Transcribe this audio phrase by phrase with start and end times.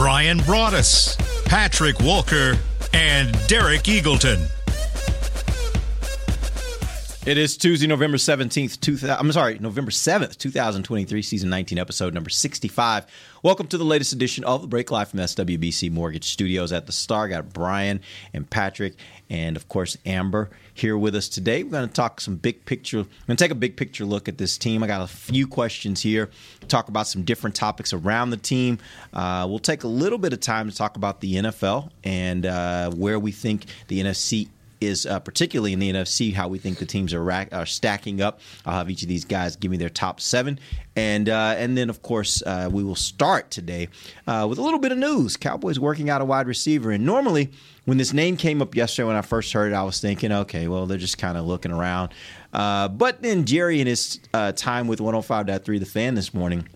[0.00, 1.14] Brian Broaddus,
[1.44, 2.58] Patrik Walker,
[2.94, 4.48] and Derek Eagleton.
[7.26, 12.30] It is Tuesday, November 17th, 2000, I'm sorry, November 7th, 2023, season 19, episode number
[12.30, 13.04] 65.
[13.42, 16.92] Welcome to the latest edition of The Break Live from SWBC Mortgage Studios at the
[16.92, 17.28] Star.
[17.28, 18.00] Got Brian
[18.32, 18.94] and Patrick
[19.30, 21.62] and, of course, Ambar here with us today.
[21.62, 24.28] We're going to talk some big picture, we're going to take a big picture look
[24.28, 24.82] at this team.
[24.82, 26.28] I got a few questions here,
[26.68, 28.78] talk about some different topics around the team.
[29.14, 32.90] Uh, we'll take a little bit of time to talk about the NFL and uh,
[32.90, 34.48] where we think the NFC
[34.80, 38.20] is uh, particularly in the NFC how we think the teams are, rack, are stacking
[38.20, 38.40] up.
[38.64, 40.58] I'll have each of these guys give me their top seven,
[40.96, 43.88] and uh, and then of course uh, we will start today
[44.26, 45.36] uh, with a little bit of news.
[45.36, 47.50] Cowboys working out a wide receiver, and normally
[47.90, 50.68] when this name came up yesterday when I first heard it, I was thinking, okay,
[50.68, 52.14] well they're just kind of looking around.
[52.52, 56.68] Uh, but then Jerry in his uh, time with 105.3 The Fan this morning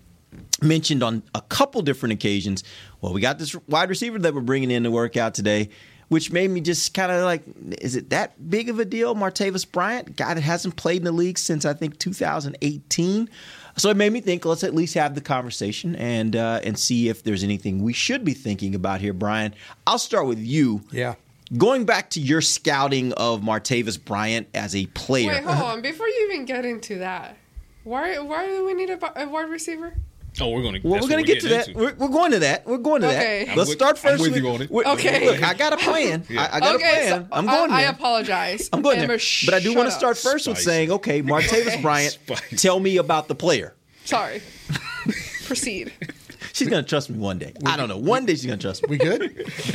[0.61, 2.65] mentioned on a couple different occasions.
[3.01, 5.69] Well, we got this wide receiver that we're bringing in to work out today,
[6.15, 7.43] which made me just kind of like,
[7.81, 9.17] is it that big of a deal?
[9.17, 13.29] Martavis Bryant, guy that hasn't played in the league since I think 2018.
[13.77, 14.45] So it made me think.
[14.45, 18.25] Let's at least have the conversation and uh, and see if there's anything we should
[18.25, 19.57] be thinking about here, Brian.
[19.89, 20.83] I'll start with you.
[20.93, 21.17] yeah.
[21.59, 25.33] Going back to your scouting of Martavis Bryant as a player.
[25.33, 25.83] Wait, hold on.
[25.83, 27.37] Before you even get into that,
[27.83, 29.95] why why do we need a, a wide receiver?
[30.41, 30.89] Oh, we're going to.
[30.89, 31.69] Well, we're going to get to that.
[31.75, 32.67] We're, we're going to that.
[32.67, 33.45] We're going to Okay.
[33.45, 33.53] that.
[33.53, 34.23] I'm Let's with- start I'm first.
[34.23, 34.71] with you on it.
[34.71, 35.27] Okay.
[35.31, 36.27] Look, I got a plan.
[36.31, 37.23] I, I got okay, a plan.
[37.23, 38.69] so I'm going I, I apologize.
[38.73, 39.27] I'm going Ambar, there.
[39.47, 42.57] But I do want to start first with saying, okay, Martavis Bryant, Spicy.
[42.57, 43.75] tell me about the player.
[44.05, 44.43] Sorry.
[45.47, 45.93] Proceed.
[46.53, 47.53] She's going to trust me one day.
[47.67, 47.97] I don't know.
[47.97, 48.91] One day she's going to trust me.
[48.91, 49.21] We good?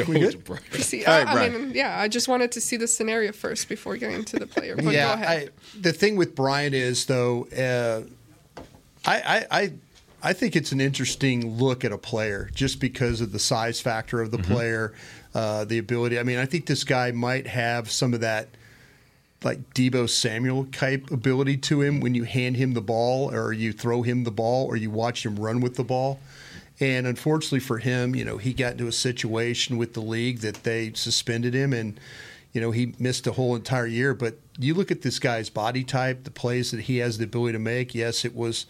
[0.08, 0.44] we good?
[0.46, 1.06] Proceed.
[1.06, 2.00] All right, I, I mean, yeah.
[2.00, 4.75] I just wanted to see the scenario first before getting to the player.
[4.75, 5.50] But go yeah, ahead.
[5.50, 8.62] I, the thing with Brian is though, uh,
[9.06, 9.74] I, I,
[10.22, 14.22] I, think it's an interesting look at a player just because of the size factor
[14.22, 14.94] of the player,
[15.34, 16.19] uh, the ability.
[16.19, 18.50] I mean, I think this guy might have some of that
[19.44, 23.72] like Deebo Samuel type ability to him when you hand him the ball or you
[23.72, 26.19] throw him the ball or you watch him run with the ball.
[26.80, 30.63] And unfortunately for him, you know, he got into a situation with the league that
[30.63, 32.00] they suspended him and
[32.51, 35.84] you know, he missed a whole entire year, but you look at this guy's body
[35.84, 37.94] type, the plays that he has the ability to make.
[37.94, 38.66] Yes, it was,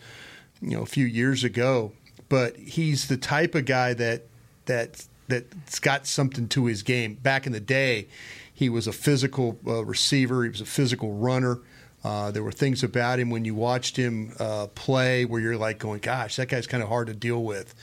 [0.62, 1.94] you know, a few years ago,
[2.28, 4.24] but he's the type of guy that
[4.66, 7.14] that that's got something to his game.
[7.16, 8.08] Back in the day,
[8.54, 10.44] he was a physical uh, receiver.
[10.44, 11.60] He was a physical runner.
[12.04, 15.80] Uh, there were things about him when you watched him uh, play where you're like
[15.80, 17.76] going, "Gosh, that guy's kind of hard to deal with,"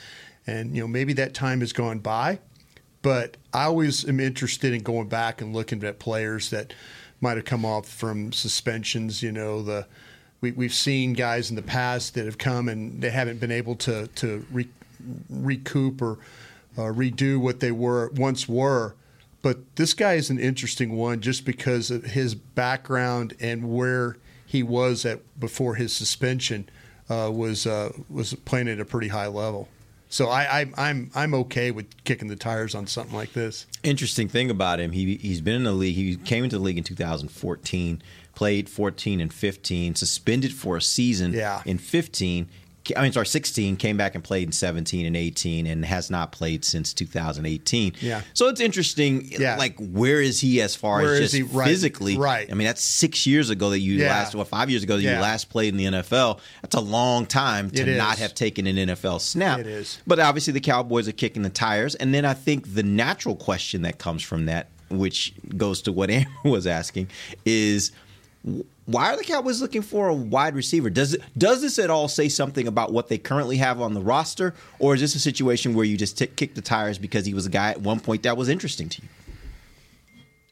[0.47, 2.39] and you know maybe that time has gone by.
[3.03, 6.73] But I always am interested in going back and looking at players that
[7.21, 9.23] might have come off from suspensions.
[9.23, 9.87] You know, the
[10.47, 13.75] we, we've seen guys in the past that have come and they haven't been able
[13.77, 14.69] to to re,
[15.29, 16.19] recoup or
[16.79, 18.95] uh, redo what they were once were.
[19.43, 24.63] But this guy is an interesting one just because of his background and where he
[24.63, 26.69] was at before his suspension
[27.11, 29.69] uh, was uh, was playing at a pretty high level.
[30.09, 33.67] So I, I, I'm I'm okay with kicking the tires on something like this.
[33.83, 35.97] Interesting thing about him, he he's been in the league.
[35.97, 38.03] He came into the league in 2014,
[38.37, 41.63] played 14 and 15, suspended for a season Yeah.
[41.65, 42.47] in 15.
[42.97, 43.75] I mean, sorry, 16.
[43.79, 47.95] Came back and played in 17 and 18, and has not played since 2018.
[48.01, 48.21] Yeah.
[48.33, 49.29] So it's interesting.
[49.33, 49.57] Eh, yeah.
[49.57, 51.53] Like, where is he as far Where as just?
[51.53, 51.67] Right.
[51.67, 52.17] physically?
[52.17, 52.49] Right.
[52.49, 54.11] I mean, that's six years ago that you Yeah.
[54.11, 56.39] last, well, five years ago that you last played in the NFL.
[56.63, 59.59] That's a long time to not have taken an NFL snap.
[59.59, 59.99] It is.
[60.07, 61.97] But obviously, the Cowboys are kicking the tires.
[61.97, 66.09] And then I think the natural question that comes from that, which goes to what
[66.13, 67.09] Aaron was asking,
[67.45, 67.91] is
[68.87, 70.89] why are the Cowboys looking for a wide receiver?
[70.89, 74.01] Does it, does this at all say something about what they currently have on the
[74.01, 77.35] roster, or is this a situation where you just t- kick the tires because he
[77.35, 79.09] was a guy at one point that was interesting to you?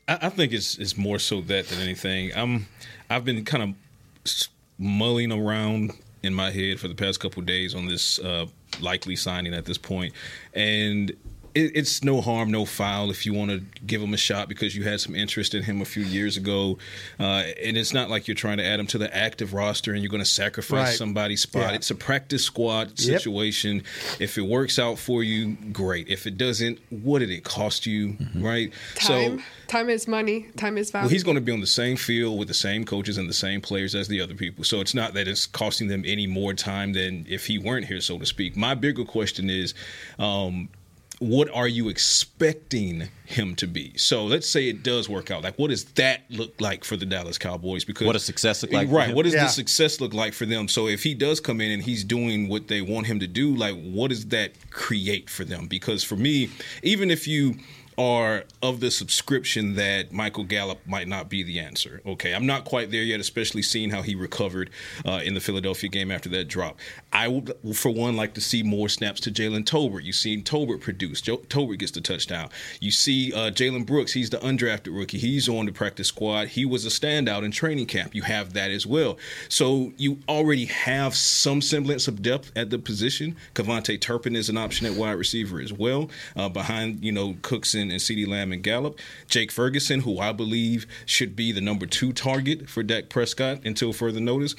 [0.09, 2.33] I, I think it's it's more so that than anything.
[2.35, 2.67] I'm
[3.09, 4.41] I've been kind of
[4.79, 5.93] mulling around
[6.25, 8.47] in my head for the past couple days on this uh,
[8.81, 10.13] likely signing at this point,
[10.55, 11.13] and
[11.55, 14.75] it, it's no harm, no foul if you want to give him a shot because
[14.77, 16.79] you had some interest in him a few years ago.
[17.19, 20.03] Uh, and it's not like you're trying to add him to the active roster and
[20.03, 20.97] you're going to sacrifice Right.
[20.97, 21.71] somebody's spot.
[21.71, 21.77] Yeah.
[21.77, 23.83] It's a practice squad situation.
[24.19, 26.09] If it works out for you, great.
[26.09, 28.73] If it doesn't, what did it cost you, right?
[28.97, 29.39] Time.
[29.39, 29.45] So.
[29.69, 30.49] time is money.
[30.57, 31.05] Time is value.
[31.05, 33.35] Well, he's going to be on the same field with the same coaches and the
[33.35, 34.65] same players as the other people.
[34.65, 38.01] So it's not that it's costing them any more time than if he weren't here,
[38.01, 38.57] so to speak.
[38.57, 39.75] My bigger question is,
[40.19, 40.69] um,
[41.19, 43.93] what are you expecting him to be?
[43.97, 45.43] So let's say it does work out.
[45.45, 47.85] Like, what does that look like for the Dallas Cowboys?
[47.85, 49.15] Because What does success look like Right.
[49.15, 49.45] What does Yeah.
[49.45, 50.69] the success look like for them?
[50.69, 53.55] So if he does come in and he's doing what they want him to do,
[53.55, 55.67] like, what does that create for them?
[55.67, 56.51] Because for me,
[56.83, 57.57] even if you
[57.97, 62.01] are of the subscription that Michael Gallup might not be the answer.
[62.05, 64.71] Okay, I'm not quite there yet, especially seeing how he recovered
[65.07, 66.79] uh, in the Philadelphia game after that drop.
[67.13, 70.05] I would, for one, like to see more snaps to Jalen Tolbert.
[70.05, 71.21] You've seen Tolbert produce.
[71.21, 72.49] Jo- Tolbert gets the touchdown.
[72.81, 74.13] You see uh, Jalen Brooks.
[74.13, 75.19] He's the undrafted rookie.
[75.19, 76.49] He's on the practice squad.
[76.49, 78.15] He was a standout in training camp.
[78.15, 79.19] You have that as well.
[79.49, 83.37] So you already have some semblance of depth at the position.
[83.55, 87.84] KaVontae Turpin is an option at wide receiver as well, uh, behind you know Cookson
[87.84, 88.99] and CeeDee Lamb and Gallup.
[89.29, 93.93] Jake Ferguson, who I believe should be the number two target for Dak Prescott until
[93.93, 94.55] further notice.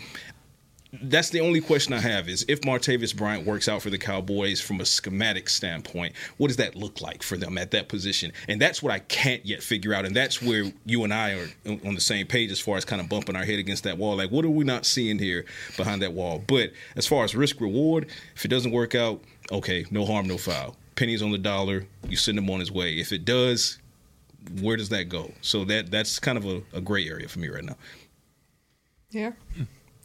[1.02, 4.62] That's the only question I have is if Martavis Bryant works out for the Cowboys
[4.62, 8.32] from a schematic standpoint, what does that look like for them at that position?
[8.48, 10.06] And that's what I can't yet figure out.
[10.06, 13.02] And that's where you and I are on the same page as far as kind
[13.02, 14.16] of bumping our head against that wall.
[14.18, 15.46] Like, what are we not seeing here
[15.76, 16.42] behind that wall?
[16.46, 20.38] But as far as risk reward, if it doesn't work out, okay, no harm, no
[20.38, 20.76] foul.
[20.96, 22.94] Pennies on the dollar, you send him on his way.
[23.00, 23.80] If it does,
[24.62, 25.32] where does that go?
[25.42, 27.76] So that that's kind of a, a gray area for me right now.
[29.12, 29.32] Yeah.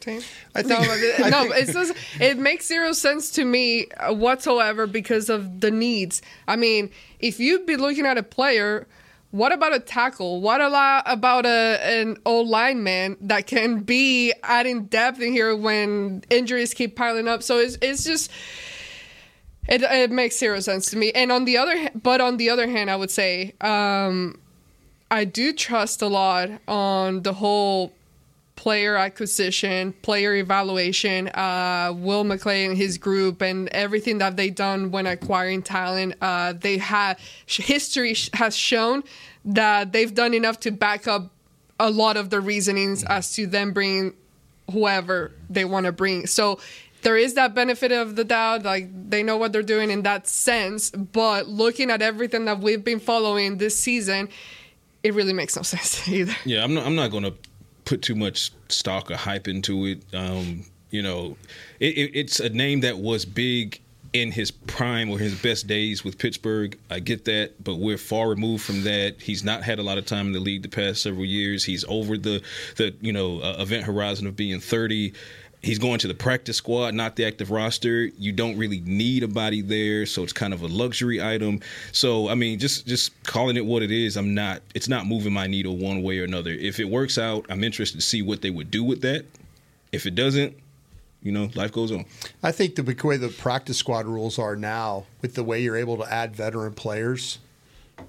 [0.02, 0.22] Same.
[0.54, 3.86] I no, think- but- I no, think- it's just, it makes zero sense to me
[3.98, 6.22] uh, whatsoever because of the needs.
[6.48, 8.86] I mean, if you'd be looking at a player,
[9.30, 10.40] what about a tackle?
[10.40, 16.24] What a- about a an old lineman that can be adding depth in here when
[16.30, 17.42] injuries keep piling up?
[17.42, 18.30] So it's it's just
[19.70, 21.12] it it makes zero sense to me.
[21.12, 24.38] And on the other, but on the other hand, I would say um,
[25.10, 27.92] I do trust a lot on the whole
[28.56, 34.90] player acquisition, player evaluation, uh, Will McClay and his group, and everything that they've done
[34.90, 36.14] when acquiring talent.
[36.20, 39.02] Uh, they have history has shown
[39.44, 41.30] that they've done enough to back up
[41.78, 44.12] a lot of the reasonings as to them bringing
[44.70, 46.26] whoever they want to bring.
[46.26, 46.60] So
[47.02, 50.26] there is that benefit of the doubt, like they know what they're doing in that
[50.26, 50.90] sense.
[50.90, 54.28] But looking at everything that we've been following this season,
[55.02, 56.34] it really makes no sense either.
[56.44, 56.86] Yeah, I'm not.
[56.86, 57.34] I'm not going to
[57.84, 60.02] put too much stock or hype into it.
[60.12, 61.36] Um, you know,
[61.78, 63.80] it, it, it's a name that was big
[64.12, 66.76] in his prime or his best days with Pittsburgh.
[66.90, 69.20] I get that, but we're far removed from that.
[69.20, 71.64] He's not had a lot of time in the league the past several years.
[71.64, 72.42] He's over the
[72.76, 75.12] the you know uh, event horizon of being 30.
[75.62, 78.06] He's going to the practice squad, not the active roster.
[78.18, 81.60] You don't really need a body there, so it's kind of a luxury item.
[81.92, 84.62] So, I mean, just just calling it what it is, I'm not.
[84.74, 86.50] It's not moving my needle one way or another.
[86.50, 89.26] If it works out, I'm interested to see what they would do with that.
[89.92, 90.56] If it doesn't,
[91.22, 92.06] you know, life goes on.
[92.42, 95.98] I think the way the practice squad rules are now, with the way you're able
[95.98, 97.38] to add veteran players,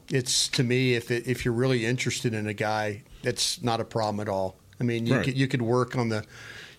[0.09, 3.85] it's to me if it, if you're really interested in a guy, it's not a
[3.85, 4.55] problem at all.
[4.79, 5.25] I mean, you Right.
[5.25, 6.23] could you could work on the,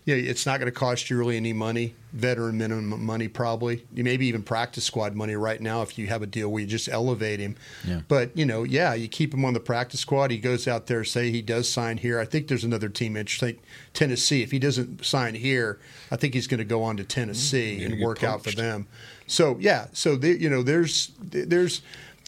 [0.05, 4.03] yeah, it's not going to cost you really any money, veteran minimum money probably, you
[4.03, 6.89] maybe even practice squad money right now if you have a deal where you just
[6.89, 7.55] elevate him.
[7.87, 8.01] Yeah.
[8.09, 10.33] But you know, yeah, you keep him on the practice squad.
[10.33, 12.19] He goes out there, say he does sign here.
[12.19, 13.61] I think there's another team interested,
[13.93, 14.43] Tennessee.
[14.43, 15.79] If he doesn't sign here,
[16.11, 17.83] I think he's going to go on to Tennessee mm-hmm.
[17.85, 18.89] Gonna and work out for them.
[19.29, 21.81] So yeah, so there, you know, there's there's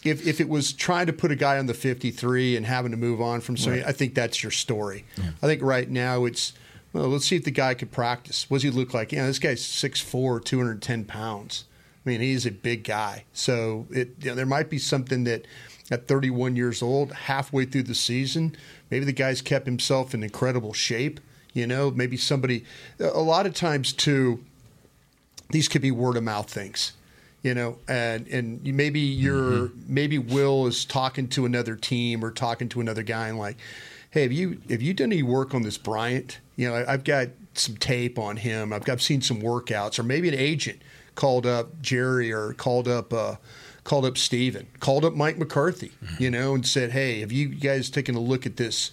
[0.05, 2.97] if if it was trying to put a guy on the 53 and having to
[2.97, 5.03] move on from somebody, I think that's your story.
[5.41, 6.53] I think right now it's
[6.95, 8.49] well, let's see if the guy could practice.
[8.49, 9.11] What does he look like?
[9.11, 11.65] Yeah, this guy's 6'4", 210 pounds.
[12.05, 13.25] I mean, he's a big guy.
[13.33, 15.45] So it you know, there might be something that
[15.91, 18.55] at 31 years old, halfway through the season,
[18.89, 21.19] maybe the guy's kept himself in incredible shape.
[21.53, 22.63] You know, maybe somebody.
[22.97, 24.41] A lot of times too,
[25.49, 26.93] these could be word of mouth things
[27.43, 29.93] you know and and maybe you're mm-hmm.
[29.93, 33.55] maybe will is talking to another team or talking to another guy and like
[34.09, 37.29] hey have you have you done any work on this bryant you know i've got
[37.53, 40.81] some tape on him I've, I've seen some workouts or maybe an agent
[41.15, 43.35] called up jerry or called up uh
[43.83, 47.89] called up stephen called up mike mccarthy you know and said hey have you guys
[47.89, 48.91] taken a look at this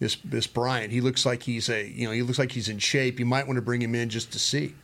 [0.00, 0.92] this this Bryant.
[0.92, 3.18] He looks like he's a you know he looks like he's in shape.
[3.18, 4.74] You might want to bring him in just to see.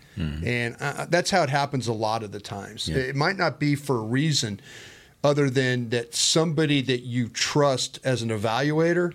[0.45, 2.89] And uh, that's how it happens a lot of the times.
[2.89, 4.61] It might not be for a reason
[5.25, 9.15] other than that somebody that you trust as an evaluator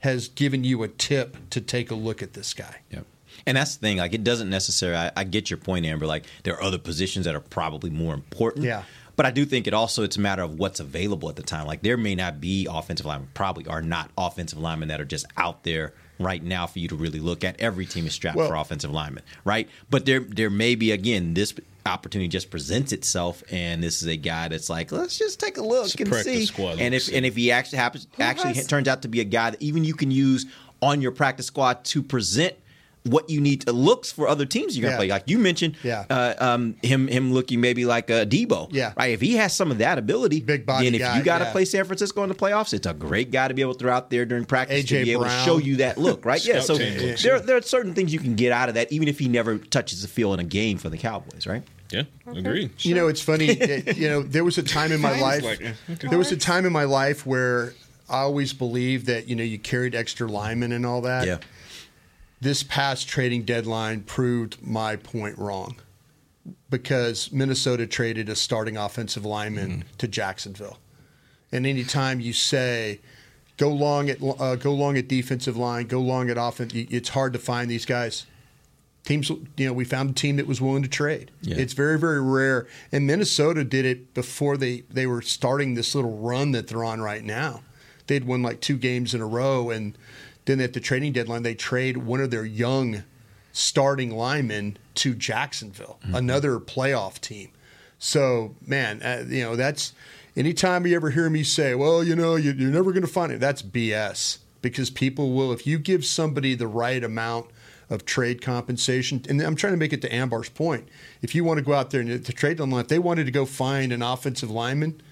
[0.00, 2.80] has given you a tip to take a look at this guy.
[2.90, 3.06] Yep.
[3.46, 3.98] And that's the thing.
[3.98, 4.98] Like, it doesn't necessarily.
[4.98, 6.08] I, I, get your point, Ambar.
[6.08, 8.64] Like, there are other positions that are probably more important.
[8.64, 8.82] Yeah.
[9.16, 11.66] But I do think it also it's a matter of what's available at the time.
[11.66, 15.26] Like, there may not be offensive linemen, probably are not offensive linemen that are just
[15.36, 17.60] out there right now for you to really look at.
[17.60, 19.68] Every team is strapped Well- for offensive linemen, right?
[19.90, 21.54] But there there may be again this
[21.86, 25.62] opportunity just presents itself, and this is a guy that's like, let's just take a
[25.62, 26.46] look It's a and practice see.
[26.46, 27.16] squad and if see.
[27.16, 29.84] and if he actually happens actually has- turns out to be a guy that even
[29.84, 30.46] you can use
[30.82, 32.54] on your practice squad to present
[33.04, 34.98] what you need to looks for other teams you're gonna Yeah.
[34.98, 35.08] play.
[35.08, 36.04] Like you mentioned, Yeah.
[36.10, 38.68] uh, um, him him looking maybe like a Deebo.
[38.72, 38.92] Yeah.
[38.96, 39.12] right.
[39.12, 41.44] If he has some of that ability, Big body then if guy, you got to
[41.46, 41.52] yeah.
[41.52, 43.92] play San Francisco in the playoffs, it's a great guy to be able to throw
[43.92, 45.04] out there during practice to A.J.
[45.04, 46.24] be able to show you that look.
[46.26, 46.44] Right?
[46.44, 46.60] yeah.
[46.60, 49.08] So team looks, there there are certain things you can get out of that, even
[49.08, 51.46] if he never touches the field in a game for the Cowboys.
[51.46, 51.62] Right?
[51.90, 52.70] Yeah, agreed.
[52.84, 53.46] You know, it's funny.
[53.48, 55.42] it- you know, there was a time in my life.
[55.42, 56.06] like, okay.
[56.08, 57.72] There was a time in my life where
[58.08, 61.26] I always believed that you know you carried extra linemen and all that.
[61.26, 61.38] Yeah.
[62.40, 65.76] This past trading deadline proved my point wrong
[66.70, 70.78] because Minnesota traded a starting offensive lineman to Jacksonville,
[71.52, 73.00] and anytime you say
[73.58, 77.34] go long at uh, go long at defensive line, go long at offense, it's hard
[77.34, 78.26] to find these guys.
[79.04, 81.30] Teams you know we found a team that was willing to trade.
[81.42, 81.56] Yeah.
[81.58, 82.66] it's very very rare.
[82.92, 87.00] And minnesota did it before they they were starting this little run that they're on
[87.00, 87.62] right now.
[88.06, 89.96] They'd won like two games in a row and
[90.50, 93.04] then at the trading deadline they trade one of their young
[93.52, 97.50] starting linemen to jacksonville another playoff team
[97.98, 99.92] so man uh, you know that's
[100.36, 103.32] anytime you ever hear me say well you know you, you're never going to find
[103.32, 107.46] it that's bs because people will if you give somebody the right amount
[107.90, 109.22] of trade compensation.
[109.28, 110.88] And I'm trying to make it to Ambar's point.
[111.20, 113.32] If you want to go out there and the trade deadline, if they wanted to
[113.32, 115.02] go find an offensive lineman,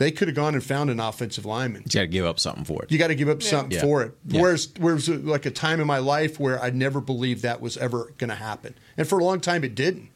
[0.00, 1.82] they could have gone and found an offensive lineman.
[1.84, 2.90] You got to give up something for it.
[2.90, 3.82] You got to give up something Yeah.
[3.82, 4.14] for it.
[4.26, 4.40] Yeah.
[4.40, 7.76] Whereas, whereas uh, like a time in my life where I never believed that was
[7.76, 10.08] ever going to happen, and for a long time it didn't.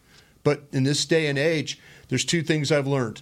[0.42, 3.20] But in this day and age, there's two things I've learned: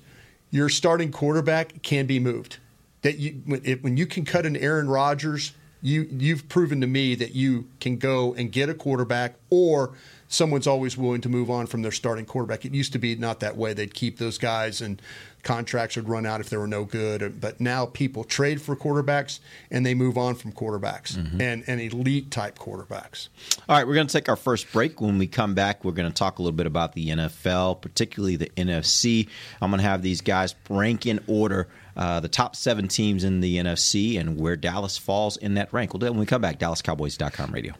[0.52, 2.58] your starting quarterback can be moved.
[3.02, 6.86] That you when, it, when you can cut an Aaron Rodgers, you you've proven to
[6.86, 9.94] me that you can go and get a quarterback, or
[10.28, 12.64] someone's always willing to move on from their starting quarterback.
[12.64, 13.74] It used to be not that way.
[13.74, 15.02] They'd keep those guys and
[15.42, 17.40] contracts would run out if they were no good.
[17.40, 22.30] But now people trade for quarterbacks and they move on from quarterbacks and, and elite
[22.30, 23.28] type quarterbacks.
[23.68, 25.00] All right, we're going to take our first break.
[25.00, 28.36] When we come back, we're going to talk a little bit about the NFL, particularly
[28.36, 29.28] the NFC.
[29.60, 33.40] I'm going to have these guys rank in order uh, the top seven teams in
[33.40, 35.92] the NFC and where Dallas falls in that rank.
[35.92, 36.58] We'll do it when we come back.
[36.58, 37.74] DallasCowboys.com radio.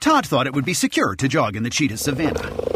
[0.00, 2.69] Todd thought it would be secure to jog in the cheetah savannah.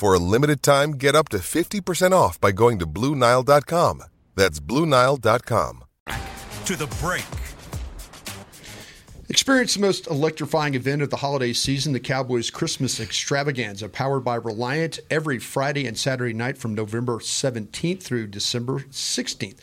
[0.00, 4.04] For a limited time, get up to 50% off by going to Bluenile.com.
[4.34, 5.84] That's Bluenile.com.
[6.64, 7.26] To the break.
[9.28, 14.36] Experience the most electrifying event of the holiday season, the Cowboys Christmas Extravaganza, powered by
[14.36, 19.58] Reliant, every Friday and Saturday night from November 17th through December 16th.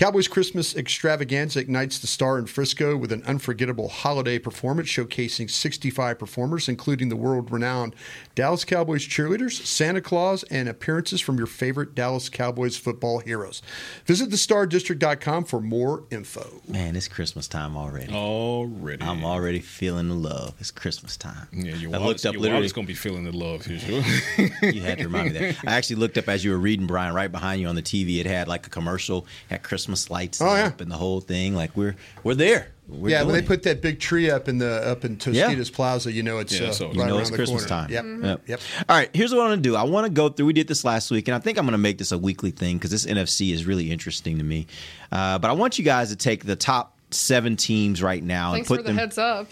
[0.00, 6.18] Cowboys Christmas Extravaganza ignites the star in Frisco with an unforgettable holiday performance showcasing 65
[6.18, 7.94] performers, including the world renowned
[8.34, 13.60] Dallas Cowboys cheerleaders, Santa Claus, and appearances from your favorite Dallas Cowboys football heroes.
[14.06, 16.62] Visit thestardistrict.com for more info.
[16.66, 18.10] Man, it's Christmas time already.
[18.10, 19.02] Already.
[19.02, 20.54] I'm already feeling the love.
[20.60, 21.46] It's Christmas time.
[21.52, 22.60] Yeah, your I wallet's, looked up your literally.
[22.60, 23.78] wallet's gonna be feeling the love here,
[24.60, 24.70] sure.
[24.70, 25.56] you had to remind me that.
[25.66, 28.18] I actually looked up as you were reading, Brian, right behind you on the TV.
[28.18, 30.66] It had like a commercial, had Christmas lights Oh, yeah.
[30.66, 31.54] up and the whole thing.
[31.54, 32.68] Like we're we're there.
[32.88, 33.46] We're yeah, when they it.
[33.46, 36.68] put that big tree up in the up in Tostitos Plaza, you know it's Yeah,
[36.68, 37.86] uh, so right you know around it's the Christmas corner.
[37.88, 37.90] time.
[37.92, 38.24] Yep.
[38.24, 38.48] Yep.
[38.48, 38.60] Yep.
[38.88, 39.76] All right, here's what I want to do.
[39.76, 40.46] I want to go through.
[40.46, 42.50] We did this last week, and I think I'm going to make this a weekly
[42.50, 44.66] thing because this NFC is really interesting to me.
[45.12, 48.68] Uh, but I want you guys to take the top seven teams right now Thanks
[48.70, 48.98] and for put the them.
[48.98, 49.48] heads up.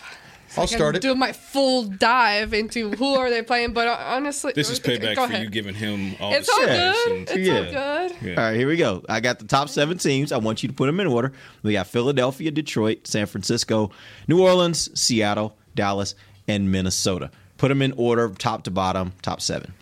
[0.57, 1.03] I'll I can start it.
[1.03, 5.15] Do my full dive into who are they playing, but uh, honestly, This is payback
[5.17, 5.43] for ahead.
[5.43, 7.17] you giving him all It's the all stats good.
[7.17, 8.39] and- It's all good.
[8.39, 9.05] All right, here we go.
[9.09, 10.33] I got the top seven teams.
[10.33, 11.33] I want you to put them in order.
[11.63, 13.91] We got Philadelphia, Detroit, San Francisco,
[14.27, 16.15] New Orleans, Seattle, Dallas,
[16.49, 17.31] and Minnesota.
[17.59, 19.75] Put them in order, top to bottom, top seven.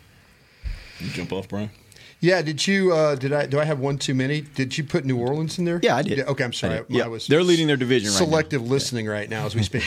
[0.99, 1.71] You jump off, Brian.
[2.21, 2.93] Yeah, did you?
[2.93, 3.47] Uh, did I?
[3.47, 4.41] Do I have one too many?
[4.41, 5.81] Did you put New Orleans in there?
[5.83, 6.21] Yeah, I did.
[6.21, 6.79] okay, I'm sorry.
[6.79, 6.83] I.
[6.89, 8.25] Yeah, I was they're leading their division right now.
[8.27, 9.85] Selective listening right now as we speak.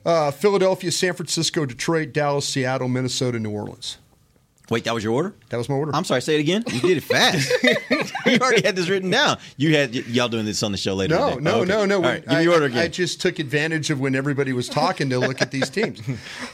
[0.06, 3.98] uh, Philadelphia, San Francisco, Detroit, Dallas, Seattle, Minnesota, New Orleans.
[4.70, 5.34] Wait, that was your order?
[5.50, 5.94] That was my order.
[5.94, 6.64] I'm sorry, say it again.
[6.68, 7.50] You did it fast.
[8.26, 9.38] you already had this written down.
[9.58, 11.14] You had y- y'all doing this on the show later.
[11.16, 11.68] No, no, Oh, okay.
[11.68, 11.96] no, no.
[11.96, 14.68] All right, give me I, your order I just took advantage of when everybody was
[14.70, 16.00] talking to look at these teams.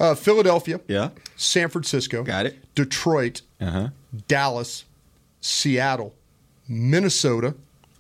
[0.01, 2.75] Uh, Philadelphia, yeah, San Francisco, got it.
[2.75, 3.91] Detroit, uh-huh.
[4.27, 4.85] Dallas,
[5.41, 6.15] Seattle,
[6.69, 7.55] Minnesota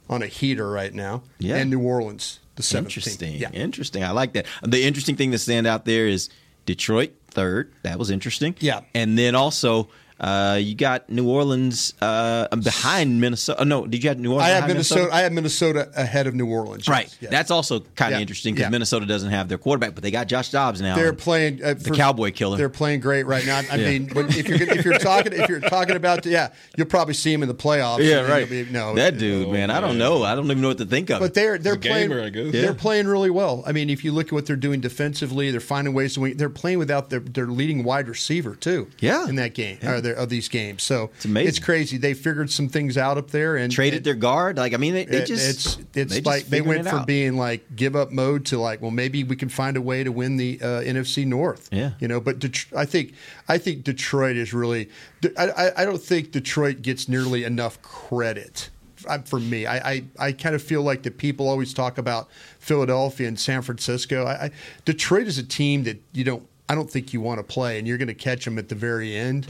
[0.09, 1.57] on a heater right now, Yeah.
[1.57, 3.35] and New Orleans, the seventh Interesting.
[3.35, 3.51] Yeah.
[3.53, 4.03] Interesting.
[4.05, 4.47] I like that.
[4.63, 6.29] The interesting thing to stand out there is
[6.67, 7.73] Detroit third.
[7.83, 8.57] That was interesting.
[8.61, 8.81] Yeah.
[8.95, 9.89] And then also
[10.21, 13.61] uh, you got New Orleans uh, behind Minnesota.
[13.61, 14.47] Oh, no, did you have New Orleans?
[14.51, 15.15] I have behind Minnesota.
[15.15, 16.85] I have Minnesota ahead of New Orleans.
[16.87, 17.17] yes, Right.
[17.21, 17.31] yes.
[17.31, 18.23] That's also kind of Yeah.
[18.23, 18.71] interesting because Yeah.
[18.71, 20.97] Minnesota doesn't have their quarterback, but they got Josh Dobbs now.
[20.97, 22.57] They're playing uh, the Cowboy killer.
[22.57, 23.59] They're playing great right now.
[23.71, 23.89] I Yeah.
[23.91, 27.43] mean, if you're if you're talking if you're talking about yeah, you'll probably see him
[27.43, 28.01] in the playoffs.
[28.05, 28.49] yeah, right.
[28.49, 29.71] be- no, that dude, man.
[29.71, 30.25] I don't know.
[30.25, 31.21] I don't even know what to think of.
[31.21, 32.09] But they're they're playing.
[32.11, 32.53] gamer, I guess.
[32.53, 32.73] They're Yeah.
[32.77, 33.63] playing really well.
[33.67, 36.37] I mean, if you look at what they're doing defensively, they're finding ways to win.
[36.37, 38.89] They're playing without their, their leading wide receiver too.
[39.01, 39.29] Yeah.
[39.29, 40.83] in that game or of these games.
[40.83, 41.49] So it's amazing.
[41.49, 41.97] It's crazy.
[41.99, 44.57] They figured some things out up there and traded and their guard.
[44.57, 47.07] Like I mean, they, they just it's it's they like they went from out.
[47.07, 50.11] being like give up mode to like well maybe we can find a way to
[50.13, 51.69] win the uh, NFC North.
[51.73, 51.93] Yeah.
[52.01, 52.21] you know.
[52.21, 53.15] But Det- I think
[53.49, 54.89] I think Detroit is really.
[55.37, 58.71] I, I, I don't think Detroit gets nearly enough credit.
[59.09, 62.29] uh, For me, I, I, I kind of feel like the people always talk about
[62.59, 64.25] Philadelphia and San Francisco.
[64.25, 64.51] I, I,
[64.85, 66.47] Detroit is a team that you don't.
[66.69, 68.75] I don't think you want to play, and you're going to catch them at the
[68.75, 69.47] very end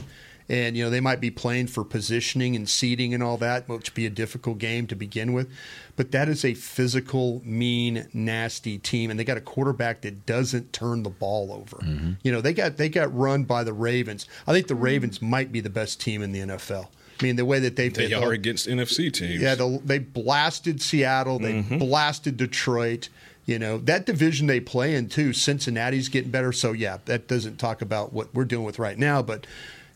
[0.49, 3.89] and you know they might be playing for positioning and seating and all that, which
[3.89, 5.47] would be a difficult game to begin with.
[5.95, 10.73] But that is a physical, mean, nasty team, and they got a quarterback that doesn't
[10.73, 11.77] turn the ball over.
[11.77, 12.13] Mm-hmm.
[12.23, 14.25] You know they got they got run by the Ravens.
[14.47, 16.87] I think the Ravens might be the best team in the NFL.
[17.19, 19.41] I mean the way that they've They been, are against NFC teams.
[19.41, 21.37] yeah, the, they blasted Seattle.
[21.37, 23.09] They blasted Detroit.
[23.45, 25.33] You know that division they play in too.
[25.33, 26.51] Cincinnati's getting better.
[26.53, 29.45] So yeah, that doesn't talk about what we're dealing with right now, but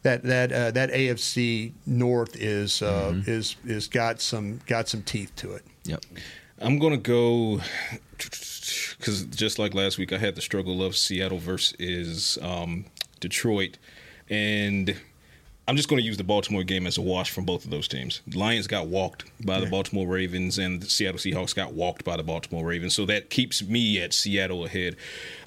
[0.03, 5.35] that that uh, that AFC North is uh, is is got some got some teeth
[5.37, 5.63] to it.
[5.85, 6.05] Yep.
[6.59, 7.59] I'm gonna go
[8.17, 12.85] because just like last week, I had the struggle of Seattle versus um,
[13.19, 13.77] Detroit,
[14.29, 14.95] and
[15.67, 17.87] I'm just going to use the Baltimore game as a wash from both of those
[17.87, 18.21] teams.
[18.33, 22.23] Lions got walked by the Baltimore Ravens, and the Seattle Seahawks got walked by the
[22.23, 22.93] Baltimore Ravens.
[22.93, 24.97] So that keeps me at Seattle ahead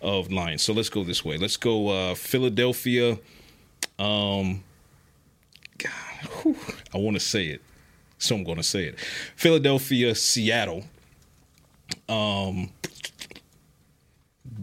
[0.01, 0.63] of Lions.
[0.63, 1.37] So let's go this way.
[1.37, 3.19] Let's go uh, Philadelphia.
[3.99, 4.63] Um,
[5.79, 6.57] God, whew,
[6.95, 7.63] I want to say it,
[8.19, 8.99] so I'm going to say it.
[9.37, 10.85] Philadelphia, Seattle.
[12.09, 12.71] Um,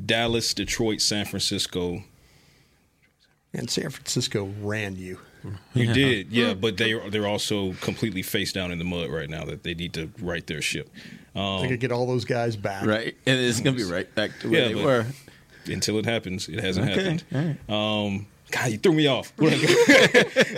[0.06, 2.04] Dallas, Detroit, San Francisco,
[3.54, 5.20] And San Francisco ran you.
[5.74, 5.94] You Yeah.
[5.94, 9.44] did, yeah, but they they're also completely face down in the mud right now.
[9.46, 10.90] That they need to right their ship.
[11.36, 12.86] Um, They could get all those guys back.
[12.86, 13.16] Right.
[13.26, 15.06] And it's going to be right back to where yeah, they were.
[15.68, 17.58] Until it happens, it hasn't Okay, happened.
[17.70, 19.34] Um, God, you threw me off.
[19.38, 19.54] What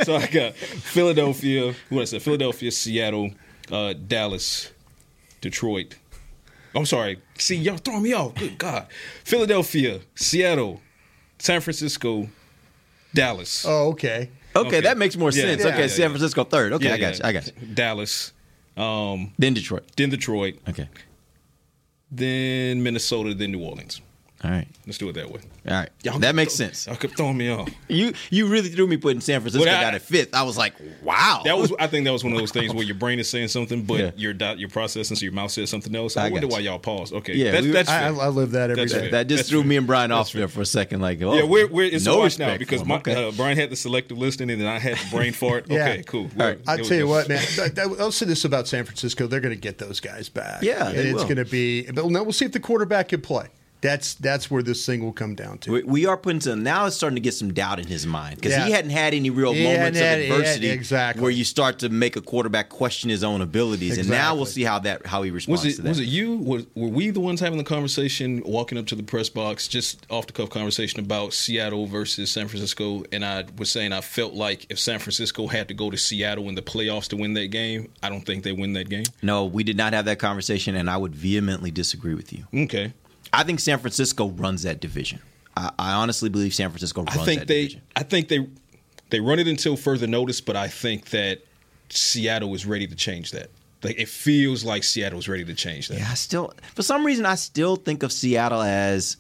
[0.06, 1.74] so I got Philadelphia.
[1.90, 2.22] What I said?
[2.22, 3.32] Philadelphia, Seattle,
[3.72, 4.72] uh, Dallas,
[5.40, 5.96] Detroit.
[6.76, 7.22] I'm sorry.
[7.38, 8.36] See, y'all throwing me off.
[8.36, 8.88] Good God.
[9.24, 10.82] Philadelphia, Seattle,
[11.40, 12.28] San Francisco,
[13.14, 13.66] Dallas.
[13.66, 14.30] Oh, okay.
[14.54, 15.64] Okay, that makes more Yeah, sense.
[15.64, 16.08] yeah, okay, yeah, San yeah.
[16.10, 16.74] Francisco third.
[16.74, 17.24] Okay, Yeah, I got yeah.
[17.24, 17.30] you.
[17.30, 17.68] I got you.
[17.74, 18.34] Dallas.
[18.76, 19.84] Um, then Detroit.
[19.96, 20.60] Then Detroit.
[20.68, 20.90] Okay.
[22.12, 23.34] Then Minnesota.
[23.34, 24.02] Then New Orleans.
[24.46, 24.68] All right.
[24.86, 25.40] Let's do it that way.
[25.68, 25.90] All right.
[26.04, 26.86] Y'all that makes throw- sense.
[26.86, 27.68] Y'all kept throwing me off.
[27.88, 30.36] You you really threw me putting San Francisco Well, I- down at fifth.
[30.36, 31.42] I was like, wow.
[31.46, 33.48] That was, I think, that was one of those things where your brain is saying
[33.48, 34.12] something, but Yeah.
[34.16, 36.16] you're dot, you're processing, so your mouth says something else.
[36.16, 36.54] I I, wonder you.
[36.54, 37.14] why y'all paused.
[37.14, 38.08] Okay, Yeah, that's, we- that's I.
[38.10, 39.00] I live that every That's day.
[39.00, 39.12] fair.
[39.12, 39.70] that just That's threw fair.
[39.70, 41.02] me and Brian That's off there for a second.
[41.02, 42.90] Like, oh, yeah, we're, we're it's no a watch now respect because for him.
[42.90, 43.28] my, okay.
[43.28, 45.66] uh, Brian had the selective listening and then I had the brain fart.
[45.68, 45.82] Yeah.
[45.90, 46.30] Okay, cool.
[46.40, 46.60] All right.
[46.68, 47.44] I It was tell you what, man.
[47.58, 50.62] that- that- I'll say this about San Francisco: they're going to get those guys back.
[50.62, 51.90] Yeah, and it's going to be.
[51.90, 53.48] But now we'll see if the quarterback can play.
[53.86, 55.72] That's that's where this thing will come down to.
[55.72, 56.86] We, we are putting some now.
[56.88, 58.66] It's starting to get some doubt in his mind because Yeah.
[58.66, 61.22] he hadn't had any real He moments hadn't of adversity, yeah, exactly.
[61.22, 63.98] where you start to make a quarterback question his own abilities.
[63.98, 65.90] And now we'll see how that how he responds Was it to that.
[65.90, 66.38] was it you?
[66.38, 70.06] Was, were we the ones having the conversation, walking up to the press box, just
[70.10, 73.04] off the cuff conversation about Seattle versus San Francisco?
[73.12, 76.50] And I was saying I felt like if San Francisco had to go to Seattle
[76.50, 79.04] in the playoffs to win that game, I don't think they win that game.
[79.22, 82.46] No, we did not have that conversation, and I would vehemently disagree with you.
[82.54, 82.94] Okay.
[83.36, 85.20] I think San Francisco runs that division.
[85.58, 87.82] I, I honestly believe San Francisco runs I think that they, division.
[87.96, 88.48] I think they,
[89.10, 90.42] they run it until further notice.
[90.42, 91.42] But I think that
[91.90, 93.50] Seattle is ready to change that.
[93.84, 96.00] Like it feels like Seattle is ready to change that.
[96.00, 99.18] Yeah, I still, for some reason, I still think of Seattle as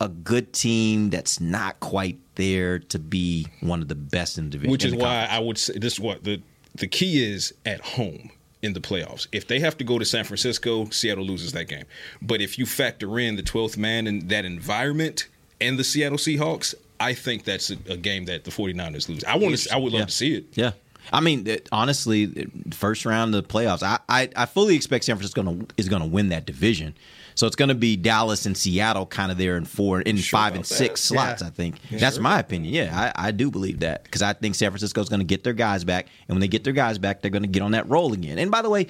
[0.00, 4.50] a good team that's not quite there to be one of the best in the
[4.50, 4.70] division.
[4.70, 5.26] Which is why.
[5.28, 6.40] I would say this: is what the
[6.74, 8.30] the key is at home
[8.66, 9.26] in the playoffs.
[9.32, 11.84] If they have to go to San Francisco, Seattle loses that game.
[12.20, 15.28] But if you factor in the twelfth man and that environment
[15.60, 19.24] and the Seattle Seahawks, I think that's a, a game that the 49ers lose.
[19.24, 19.72] I want to.
[19.74, 20.06] I would love Yeah.
[20.06, 20.44] to see it.
[20.54, 20.72] Yeah.
[21.12, 25.16] I mean, it- honestly, first round of the playoffs, I, I, I fully expect San
[25.16, 26.94] Francisco to, is going to win that division.
[27.36, 30.54] So it's going to be Dallas and Seattle kind of there in four, in five
[30.54, 31.42] and about six slots.
[31.42, 31.48] Yeah.
[31.48, 32.22] I think Yeah, that's sure.
[32.22, 32.74] my opinion.
[32.74, 35.44] Yeah, I, I do believe that because I think San Francisco is going to get
[35.44, 37.70] their guys back, and when they get their guys back, they're going to get on
[37.72, 38.38] that roll again.
[38.38, 38.88] And by the way.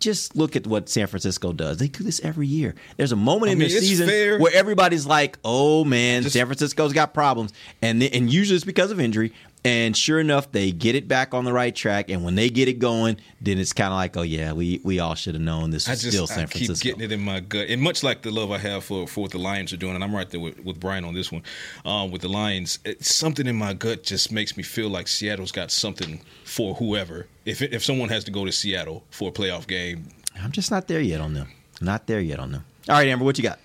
[0.00, 1.76] Just look at what San Francisco does.
[1.76, 2.74] They do this every year.
[2.96, 4.36] There's a moment I in mean, the season fair.
[4.40, 8.98] where everybody's like, "Oh man, San Francisco's got problems," and and usually it's because of
[8.98, 9.32] injury.
[9.64, 12.10] And sure enough, they get it back on the right track.
[12.10, 14.98] And when they get it going, then it's kind of like, "Oh yeah, we we
[14.98, 17.20] all should have known this I was just still I San keep getting it in
[17.20, 19.76] my gut, and much like the love I have for, for what the Lions are
[19.76, 21.44] doing, and I'm right there with, with Brian on this one.
[21.84, 25.52] Um, with the Lions, it's something in my gut just makes me feel like Seattle's
[25.52, 27.28] got something for whoever.
[27.44, 30.08] If it, if someone has to go to Seattle for a playoff game,
[30.40, 31.48] I'm just not there yet on them.
[31.80, 32.64] Not there yet on them.
[32.88, 33.60] All right, Ambar, what you got?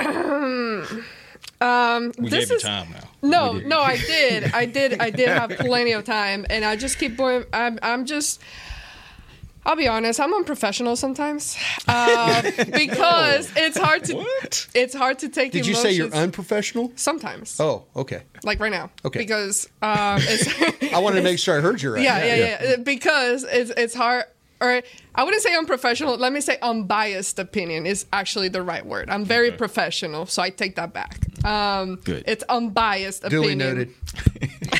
[1.60, 3.08] um, we this gave you is time now.
[3.22, 3.80] No, no.
[3.80, 7.44] I did, I did, I did have plenty of time, and I just keep going.
[7.52, 8.40] I'm, I'm just.
[9.64, 10.18] I'll be honest.
[10.18, 11.56] I'm unprofessional sometimes
[11.86, 14.26] uh, because it's hard to.
[14.74, 15.52] It's hard to take.
[15.52, 16.92] Did you say you're unprofessional?
[16.96, 17.60] Sometimes.
[17.60, 18.22] Oh, okay.
[18.42, 18.90] Like right now.
[19.04, 19.20] Okay.
[19.20, 20.92] Because um, it's.
[20.92, 22.02] I wanted to make sure I heard you right.
[22.02, 24.24] yeah, yeah, yeah, Because it's it's hard.
[24.62, 24.80] Or
[25.16, 26.16] I wouldn't say unprofessional.
[26.16, 29.10] Let me say unbiased opinion is actually the right word.
[29.10, 31.18] I'm very professional, so I take that back.
[31.44, 32.22] Um, Good.
[32.28, 33.92] It's unbiased Duly opinion.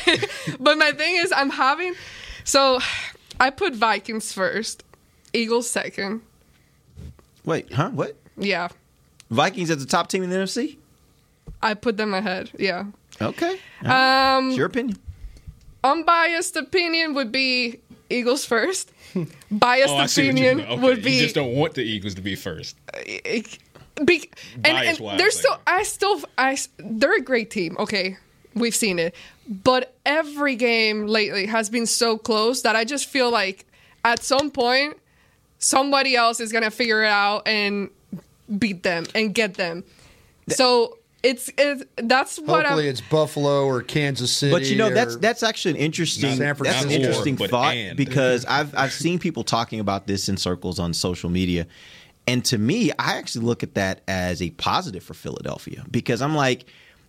[0.05, 0.29] noted.
[0.59, 1.93] But my thing is, I'm having.
[2.45, 2.79] So,
[3.39, 4.83] I put Vikings first,
[5.33, 6.21] Eagles second.
[7.43, 7.89] Wait, huh?
[7.89, 8.15] What?
[8.37, 8.69] Yeah,
[9.29, 10.77] Vikings as the top team in the NFC?
[11.61, 12.51] I put them ahead.
[12.57, 12.85] Yeah.
[13.21, 13.59] Okay.
[13.83, 14.97] Um, It's your opinion.
[15.83, 17.79] unbiased opinion would be
[18.13, 18.91] Eagles first.
[19.51, 20.67] Biased Oh, I see what you opinion.
[20.67, 22.75] Okay, would be You just don't want the Eagles to be first.
[22.93, 23.39] Be-
[23.95, 24.27] and, and
[24.63, 27.75] Bias-wise, they're like- still, I still, I, they're a great team.
[27.79, 28.17] Okay,
[28.55, 29.13] we've seen it,
[29.47, 33.65] but every game lately has been so close that I just feel like
[34.03, 34.97] at some point
[35.59, 37.89] somebody else is gonna figure it out and
[38.57, 39.83] beat them and get them.
[40.49, 42.89] So it's, it's that's what Hopefully, I'm.
[42.89, 44.51] it's Buffalo or Kansas City.
[44.51, 47.75] But you know that's or- that's actually an interesting San that's an interesting But thought
[47.75, 47.97] and.
[47.97, 51.65] because I've I've seen people talking about this in circles on social media,
[52.27, 56.35] and to me, I actually look at that as a positive for Philadelphia because I'm
[56.35, 56.65] like,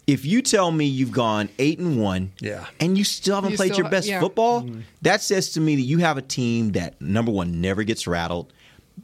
[0.06, 2.66] if you tell me you've gone eight and one, Yeah.
[2.78, 4.20] and you still haven't You played still your ha- best yeah.
[4.20, 4.80] football, mm-hmm.
[5.02, 8.52] that says to me that you have a team that number one never gets rattled.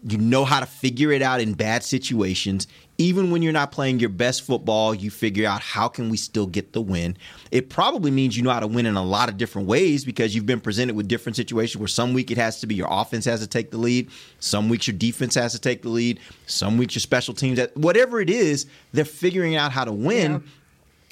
[0.06, 2.66] You know how to figure it out in bad situations.
[3.00, 6.46] Even when you're not playing your best football, you figure out how can we still
[6.46, 7.16] get the win.
[7.50, 10.34] It probably means you know how to win in a lot of different ways because
[10.34, 13.24] you've been presented with different situations where some week it has to be your offense
[13.24, 16.76] has to take the lead, some weeks your defense has to take the lead, some
[16.76, 20.32] weeks your special teams, whatever it is, they're figuring out how to win.
[20.32, 20.38] Yeah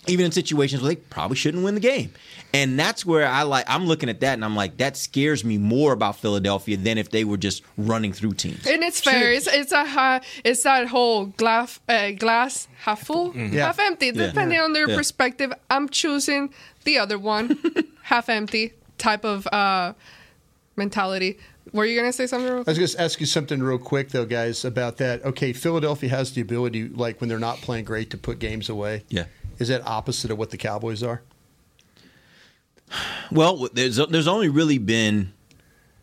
[0.07, 2.11] even in situations where they probably shouldn't win the game.
[2.55, 5.59] And that's where I like I'm looking at that and I'm like that scares me
[5.59, 8.67] more about Philadelphia than if they were just running through teams.
[8.67, 9.33] And it's fair.
[9.33, 13.55] It's it's a it's that whole glass uh, glass half full, mm-hmm.
[13.55, 13.67] yeah.
[13.67, 14.07] half empty.
[14.07, 14.29] Yeah.
[14.29, 14.65] Depending yeah.
[14.65, 16.53] on their perspective, I'm choosing
[16.85, 17.59] the other one,
[18.03, 19.93] half empty type of uh,
[20.77, 21.39] mentality.
[21.73, 22.51] Were you going to say something?
[22.51, 25.25] Real I was going to ask you something real quick, though, guys, about that.
[25.25, 29.05] Okay, Philadelphia has the ability, like when they're not playing great, to put games away.
[29.09, 29.27] Yeah.
[29.59, 31.23] Is that opposite of what the Cowboys are?
[33.31, 35.33] Well, there's there's only really been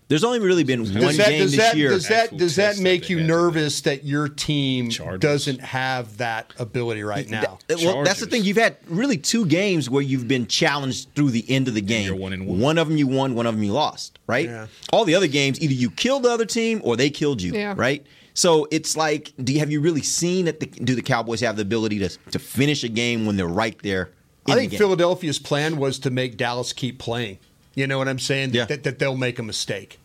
[0.08, 1.90] there's only really been does one that, game this that, year.
[1.90, 5.20] Does that does that make you nervous that your team Chargers.
[5.20, 7.58] doesn't have that ability right now?
[7.68, 8.44] That, well, that's the thing.
[8.44, 12.20] You've had really two games where you've been challenged through the end of the game.
[12.20, 12.60] One, one.
[12.60, 14.20] one, of them you won, one of them you lost.
[14.28, 14.46] Right.
[14.46, 14.68] Yeah.
[14.94, 17.54] All the other games, either you killed the other team or they killed you.
[17.54, 17.74] Yeah.
[17.76, 18.06] Right.
[18.36, 20.60] So it's like, do you, have you really seen that?
[20.60, 23.78] The, do the Cowboys have the ability to to finish a game when they're right
[23.82, 24.12] there?
[24.48, 27.40] I think Philadelphia's plan was to make Dallas keep playing.
[27.74, 28.54] You know what I'm saying?
[28.54, 28.66] Yeah.
[28.66, 30.00] That, that they'll make a mistake.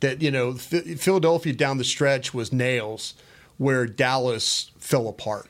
[0.00, 3.14] That you know, Philadelphia down the stretch was nails,
[3.56, 5.46] where Dallas fell apart.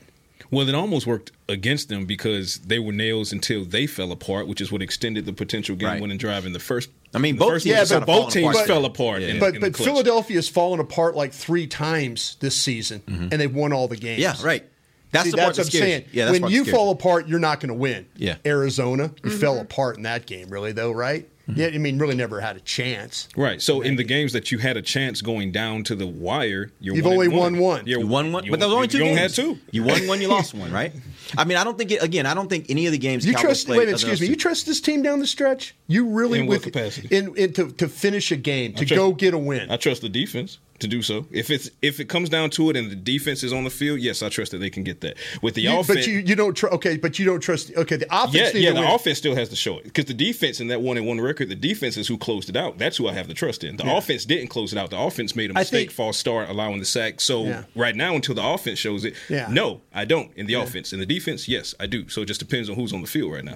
[0.49, 4.61] Well, it almost worked against them because they were nails until they fell apart, which
[4.61, 6.19] is what extended the potential game-winning right.
[6.19, 6.89] drive in the first.
[7.13, 8.67] I mean, both yeah, but both teams apart.
[8.67, 9.21] fell apart.
[9.21, 9.27] Yeah.
[9.29, 13.27] In, but in but Philadelphia's fallen apart like three times this season, mm-hmm.
[13.31, 14.21] and they've won all the games.
[14.21, 14.65] Yeah, right.
[15.11, 16.05] That's See, the that's what I'm saying.
[16.11, 18.07] Yeah, when you fall apart, you're not going to win.
[18.15, 19.39] Yeah, Arizona, you mm-hmm.
[19.39, 21.27] fell apart in that game, really, though, right?
[21.49, 21.59] Mm-hmm.
[21.59, 23.29] Yeah, I mean, really never had a chance.
[23.37, 23.61] Right.
[23.61, 26.95] So in the games that you had a chance going down to the wire, you
[26.95, 27.87] have only won one.
[27.87, 29.37] You won one, but there was only two you games.
[29.37, 29.61] You had two.
[29.71, 30.93] You won one, you lost one, right?
[31.37, 32.25] I mean, I don't think it, again.
[32.25, 33.25] I don't think any of the games.
[33.25, 33.67] You Cowboys trust?
[33.67, 34.27] Played wait, excuse me.
[34.27, 35.73] You trust this team down the stretch?
[35.87, 37.15] You really in with capacity?
[37.15, 39.71] In, in to, to finish a game to trust, go get a win.
[39.71, 41.25] I trust the defense to do so.
[41.31, 43.99] If it's if it comes down to it and the defense is on the field,
[43.99, 45.17] yes, I trust that they can get that.
[45.41, 47.71] With the you, offense, but you, you don't tr- okay, but you don't trust.
[47.75, 48.53] Okay, the offense.
[48.53, 48.91] Yeah, yeah, the win.
[48.91, 51.49] offense still has to show it because the defense in that one and one record,
[51.49, 52.77] the defense is who closed it out.
[52.77, 53.77] That's who I have the trust in.
[53.77, 53.97] The yeah.
[53.97, 54.89] offense didn't close it out.
[54.89, 57.21] The offense made a mistake, think, false start, allowing the sack.
[57.21, 57.63] So yeah.
[57.75, 59.47] right now, until the offense shows it, yeah.
[59.49, 60.31] no, I don't.
[60.35, 62.07] In the offense, in the defense, yes, I do.
[62.09, 63.55] So it just depends on who's on the field right now.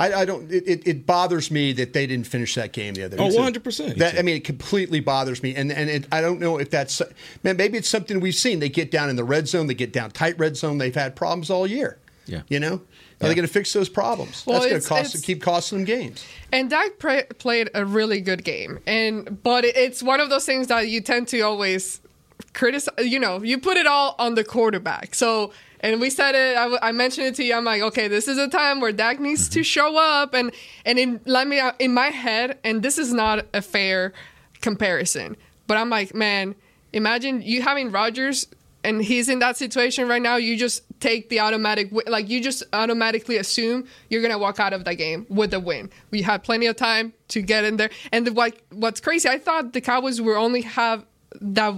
[0.00, 0.16] Yeah.
[0.16, 0.50] I, I don't.
[0.50, 3.16] It, it, bothers me that they didn't finish that game the other.
[3.18, 3.34] Oh, day.
[3.34, 3.98] Oh, 100 percent.
[3.98, 7.02] That I mean, it completely bothers me, and and it, I don't know if that's
[7.42, 7.56] man.
[7.56, 8.60] Maybe it's something we've seen.
[8.60, 9.66] They get down in the red zone.
[9.66, 10.78] They get down tight red zone.
[10.78, 11.98] They've had problems all year.
[12.26, 12.42] Yeah.
[12.48, 12.82] You know.
[13.22, 14.44] Are they going to fix those problems?
[14.46, 16.24] Well, That's going to cost keep costing them games.
[16.52, 20.68] And Dak pre- played a really good game, and but it's one of those things
[20.68, 22.00] that you tend to always
[22.54, 22.94] criticize.
[23.04, 25.14] You know, you put it all on the quarterback.
[25.14, 26.56] So and we said it.
[26.56, 27.54] I, I, mentioned it to you.
[27.54, 29.54] I'm like, okay, this is a time where Dak needs mm-hmm.
[29.54, 30.52] to show up, and
[30.84, 34.12] and in let me in my head, and this is not a fair
[34.60, 36.54] comparison, but I'm like, man,
[36.92, 38.46] imagine you having Rodgers
[38.82, 40.36] and he's in that situation right now.
[40.36, 44.84] You just take the automatic, like you just automatically assume you're gonna walk out of
[44.84, 45.90] that game with a win.
[46.10, 49.38] We had plenty of time to get in there, and the, what what's crazy, I
[49.38, 51.04] thought the Cowboys were only have
[51.40, 51.74] that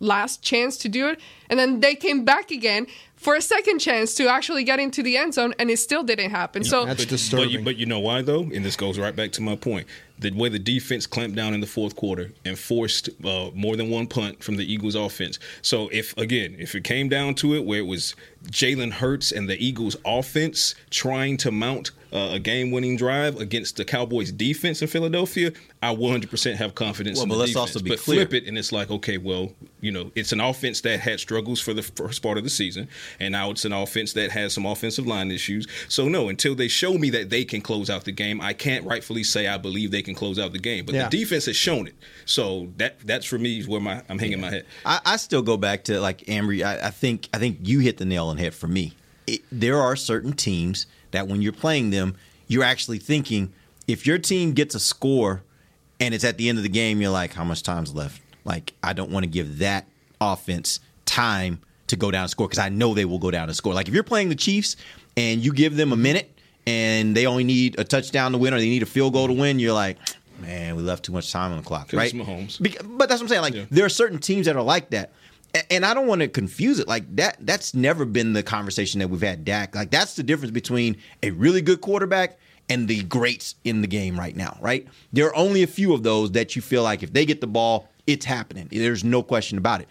[0.00, 2.86] last chance to do it, and then they came back again
[3.24, 6.30] for a second chance to actually get into the end zone, and it still didn't
[6.30, 6.62] happen.
[6.62, 7.46] Yeah, so that's disturbing.
[7.46, 9.86] But you, but you know why though, and this goes right back to my point:
[10.18, 13.88] the way the defense clamped down in the fourth quarter and forced uh, more than
[13.90, 15.38] one punt from the Eagles' offense.
[15.62, 18.14] So if again, if it came down to it, where it was
[18.50, 23.84] Jalen Hurts and the Eagles' offense trying to mount uh, a game-winning drive against the
[23.84, 27.18] Cowboys' defense in Philadelphia, I 100% have confidence.
[27.18, 27.74] Well, in but the let's defense.
[27.74, 28.20] also be but clear.
[28.20, 31.60] flip it, and it's like, okay, well, you know, it's an offense that had struggles
[31.60, 32.88] for the first part of the season,
[33.20, 35.66] and now it's an offense that has some offensive line issues.
[35.88, 38.84] So no, until they show me that they can close out the game, I can't
[38.84, 40.84] rightfully say I believe they can close out the game.
[40.84, 41.08] But yeah.
[41.08, 41.94] the defense has shown it.
[42.24, 44.44] So that that's for me where my I'm hanging yeah.
[44.44, 44.66] my head.
[44.84, 46.64] I, I, still go back to like Ambry.
[46.64, 48.94] I, I, think I think you hit the nail on the head for me.
[49.26, 53.52] It, there are certain teams that when you're playing them you're actually thinking
[53.86, 55.42] if your team gets a score
[56.00, 58.20] and it's at the end of the game, you're like, how much time's left?
[58.44, 59.86] Like, I don't want to give that
[60.20, 63.56] offense time to go down and score because I know they will go down and
[63.56, 63.74] score.
[63.74, 64.76] Like, if you're playing the Chiefs
[65.16, 68.58] and you give them a minute and they only need a touchdown to win or
[68.58, 69.98] they need a field goal to win, you're like,
[70.40, 72.12] man, we left too much time on the clock, right?
[72.12, 72.58] Mahomes.
[72.60, 73.42] But that's what I'm saying.
[73.42, 73.64] Like, yeah.
[73.70, 75.12] there are certain teams that are like that.
[75.70, 76.88] And I don't want to confuse it.
[76.88, 79.44] Like that, that's never been the conversation that we've had.
[79.44, 83.86] Dak, like that's the difference between a really good quarterback and the greats in the
[83.86, 84.88] game right now, right?
[85.12, 87.46] There are only a few of those that you feel like if they get the
[87.46, 88.68] ball, it's happening.
[88.70, 89.88] There's no question about it.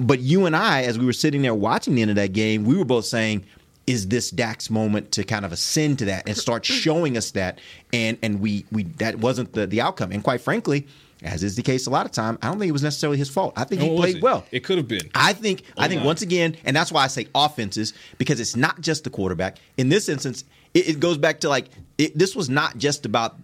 [0.00, 2.64] But you and I, as we were sitting there watching the end of that game,
[2.64, 3.44] we were both saying,
[3.86, 7.60] is this Dak's moment to kind of ascend to that and start showing us that?
[7.92, 10.12] And and we we that wasn't the, the outcome.
[10.12, 10.86] And quite frankly,
[11.22, 13.28] as is the case a lot of time, I don't think it was necessarily his
[13.28, 13.52] fault.
[13.56, 14.22] I think No, he oh, played wasn't.
[14.22, 14.46] well.
[14.50, 15.10] It could have been.
[15.14, 16.06] I think oh, I think line.
[16.06, 19.58] once again, and that's why I say offenses because it's not just the quarterback.
[19.76, 23.36] In this instance, it, it goes back to like it, this was not just about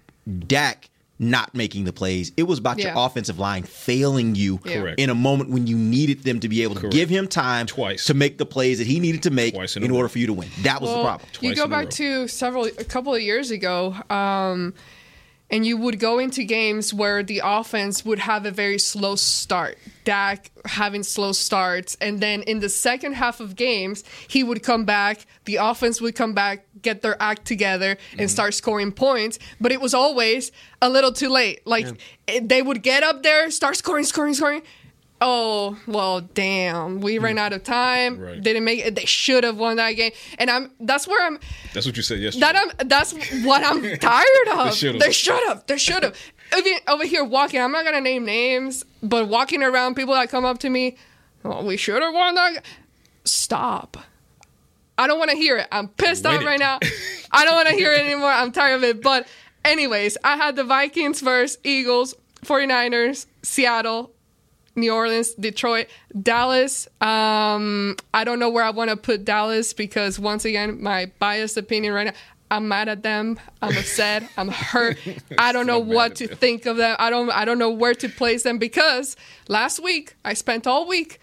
[0.47, 2.31] Dak not making the plays.
[2.37, 2.95] It was about Yeah.
[2.95, 4.81] your offensive line failing you Yeah.
[4.81, 5.01] Correct.
[5.01, 6.95] in a moment when you needed them to be able to Correct.
[6.95, 8.05] give him time Twice.
[8.07, 10.27] to make the plays that he needed to make Twice in in, order for you
[10.29, 10.49] to win.
[10.63, 11.29] That was the Well, problem.
[11.41, 11.83] You go in a row.
[11.85, 14.75] back to several, a couple of years ago, um,
[15.51, 19.79] and you would go into games where the offense would have a very slow start.
[20.05, 24.85] Dak having slow starts, and then in the second half of games, he would come
[24.85, 25.27] back.
[25.47, 28.21] The offense would come back, get their act together, Mm-hmm.
[28.21, 29.39] and start scoring points.
[29.61, 31.57] But it was always a little too late.
[31.67, 31.87] Like
[32.27, 34.63] it- they would get up there, start scoring, scoring, scoring.
[35.21, 37.01] Oh well, damn!
[37.01, 38.21] We ran out of time.
[38.21, 38.41] Right.
[38.41, 38.95] Didn't make it.
[38.95, 40.71] They should have won that game, and I'm.
[40.79, 41.41] That's where I'm.
[41.75, 42.47] That's what you said yesterday.
[42.47, 42.89] That I'm.
[42.89, 43.13] That's
[43.45, 44.79] what I'm tired of.
[45.01, 45.67] they should have.
[45.67, 46.15] They should have.
[46.57, 50.45] Even over here walking, I'm not gonna name names, but walking around, people that come
[50.45, 50.97] up to me,
[51.43, 52.65] well, we should have won that.
[53.25, 53.97] Stop.
[54.99, 55.69] I don't want to hear it.
[55.73, 56.47] I'm pissed Win off it.
[56.47, 56.79] right now.
[57.33, 58.31] I don't want to hear it anymore.
[58.31, 59.01] I'm tired of it.
[59.03, 59.27] But,
[59.65, 64.11] anyways, I had the Vikings versus Eagles, 49ers, Seattle,
[64.75, 65.87] New Orleans, Detroit,
[66.21, 66.89] Dallas.
[67.01, 71.57] Um, I don't know where I want to put Dallas because once again, my biased
[71.57, 72.13] opinion right now.
[72.51, 73.39] I'm mad at them.
[73.61, 74.23] I'm upset.
[74.39, 74.97] I'm hurt.
[75.39, 76.37] I don't know what to them.
[76.39, 76.97] think of them.
[76.99, 77.29] I don't.
[77.31, 79.17] I don't know where to place them because
[79.49, 81.21] last week I spent all week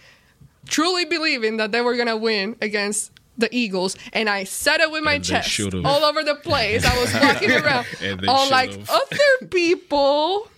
[0.68, 5.04] truly believing that they were gonna win against the Eagles, and I said it with
[5.04, 5.86] my chest should've.
[5.86, 6.86] all over the place.
[6.86, 8.90] I was walking around, And they unlike should've.
[8.90, 10.50] other people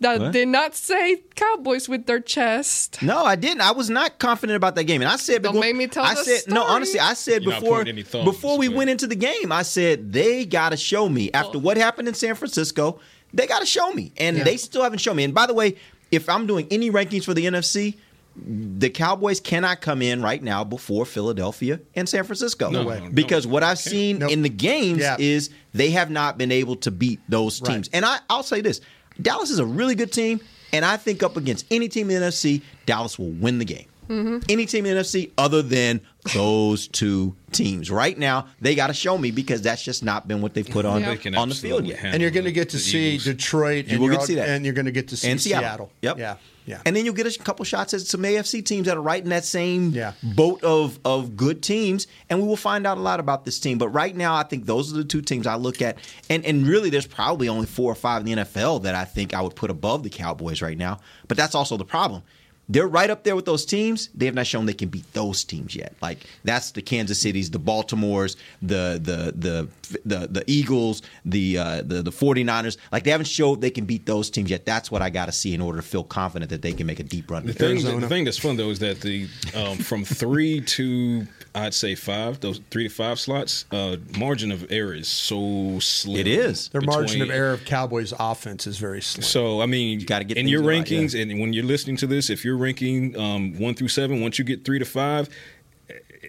[0.00, 0.32] that What?
[0.32, 3.00] did not say Cowboys with their chest.
[3.02, 3.60] No, I didn't.
[3.60, 6.04] I was not confident about that game, and I said, Don't before- make me tell
[6.04, 6.62] I the said no.
[6.64, 10.12] Honestly, I said You're before thumbs, before we but- went into the game, I said
[10.12, 13.00] they got to show me after what happened in San Francisco.
[13.32, 15.24] They got to show me, and they still haven't shown me.
[15.24, 15.76] And by the way,
[16.10, 17.96] if I'm doing any rankings for the NFC.
[18.36, 22.68] The Cowboys cannot come in right now before Philadelphia and San Francisco.
[22.70, 23.00] No way.
[23.14, 24.30] Because No, what I've seen Nope.
[24.32, 25.16] in the games Yeah.
[25.18, 27.74] is they have not been able to beat those Right.
[27.74, 27.90] teams.
[27.92, 28.80] And I, I'll say this
[29.22, 30.40] Dallas is a really good team,
[30.72, 33.86] and I think up against any team in the NFC, Dallas will win the game.
[34.10, 34.38] Mm-hmm.
[34.48, 36.00] Any team in the NFC other than
[36.34, 37.90] those two teams.
[37.90, 40.84] Right now, they got to show me because that's just not been what they've put
[40.84, 42.00] on, They can on the field yet.
[42.02, 43.24] And you're going to get to see Eagles.
[43.24, 44.48] Detroit, You and will you're get to see that.
[44.48, 45.62] and you're going to get to see And Seattle.
[45.68, 45.92] Seattle.
[46.02, 46.18] Yep.
[46.18, 46.80] Yeah, yeah.
[46.86, 49.30] And then you'll get a couple shots at some AFC teams that are right in
[49.30, 50.12] that same Yeah.
[50.22, 53.78] boat of of good teams, and we will find out a lot about this team.
[53.78, 55.98] But right now, I think those are the two teams I look at,
[56.30, 59.34] and and really, there's probably only four or five in the NFL that I think
[59.34, 61.00] I would put above the Cowboys right now.
[61.28, 62.22] But that's also the problem.
[62.68, 64.08] They're right up there with those teams.
[64.14, 65.94] They have not shown they can beat those teams yet.
[66.00, 69.68] Like that's the Kansas Cities, the Baltimores, the the the
[70.04, 72.78] the, the Eagles, the, uh, the the 49ers.
[72.90, 74.64] Like they haven't showed they can beat those teams yet.
[74.64, 77.00] That's what I got to see in order to feel confident that they can make
[77.00, 77.44] a deep run.
[77.46, 81.74] The thing, the thing that's fun though is that the um, from three to I'd
[81.74, 86.16] say five, those three to five slots, uh, margin of error is so slim.
[86.16, 86.68] It is.
[86.68, 89.22] Their margin of error of Cowboys offense is very slim.
[89.22, 91.22] So I mean, you got to get in things your right, rankings, yeah.
[91.22, 94.44] and when you're listening to this, if you're ranking um, one through seven, once you
[94.44, 95.28] get three to five,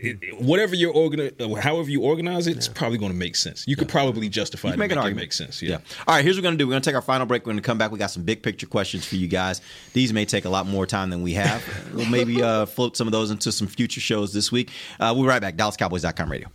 [0.02, 3.66] it, it- whatever you're organi- however you organize it, it's probably going to make sense.
[3.68, 5.24] You could probably justify You it, make an make it argument.
[5.24, 5.62] make sense.
[5.62, 5.78] Yeah.
[6.08, 6.68] All right, here's what we're going to do.
[6.68, 7.44] We're going to take our final break.
[7.46, 7.92] We're going to come back.
[7.92, 9.62] We got some big picture questions for you guys.
[9.94, 11.64] These may take a lot more time than we have.
[11.94, 14.70] we'll maybe uh, float some of those into some future shows this week.
[15.00, 15.56] Uh, we'll be right back.
[15.56, 16.48] DallasCowboys.com radio.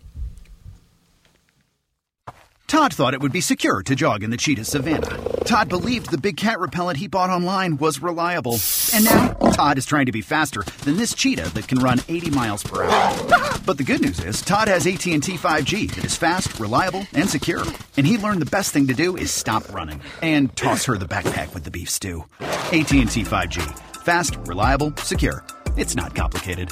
[2.67, 5.17] Todd thought it would be secure to jog in the cheetah savannah.
[5.43, 8.57] Todd believed the big cat repellent he bought online was reliable.
[8.93, 12.31] And now, Todd is trying to be faster than this cheetah that can run 80
[12.31, 13.59] miles per hour.
[13.63, 17.63] But the good news is, Todd has AT&T 5G that is fast, reliable, and secure.
[17.95, 21.05] And he learned the best thing to do is stop running and toss her the
[21.05, 22.25] backpack with the beef stew.
[22.39, 23.61] AT&T 5G.
[24.03, 25.45] Fast, reliable, secure.
[25.77, 26.71] It's not complicated.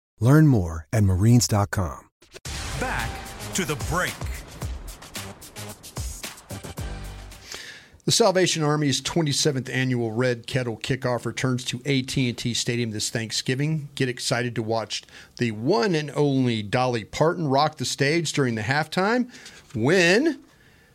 [0.21, 2.07] Learn more at marines.com.
[2.79, 3.09] Back
[3.55, 4.13] to the break.
[8.03, 13.89] The Salvation Army's 27th annual Red Kettle Kickoff returns to AT&T Stadium this Thanksgiving.
[13.95, 15.03] Get excited to watch
[15.37, 19.31] the one and only Dolly Parton rock the stage during the halftime
[19.75, 20.39] when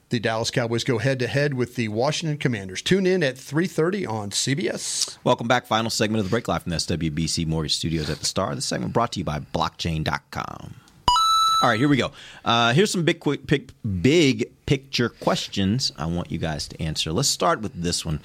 [0.09, 2.83] the Dallas Cowboys go head to head with the Washington Commanders.
[2.83, 5.19] Tune in at 3:30 on CBS.
[5.25, 5.67] Welcome back.
[5.67, 8.55] Final segment of the break live from the SWBC Mortgage Studios at the Star.
[8.55, 10.75] This segment brought to you by Blockchain.com.
[11.63, 12.13] All right, here we go.
[12.45, 13.71] Uh, here's some big, quick, pic,
[14.03, 17.13] big picture questions I want you guys to answer.
[17.13, 18.21] Let's start with this one: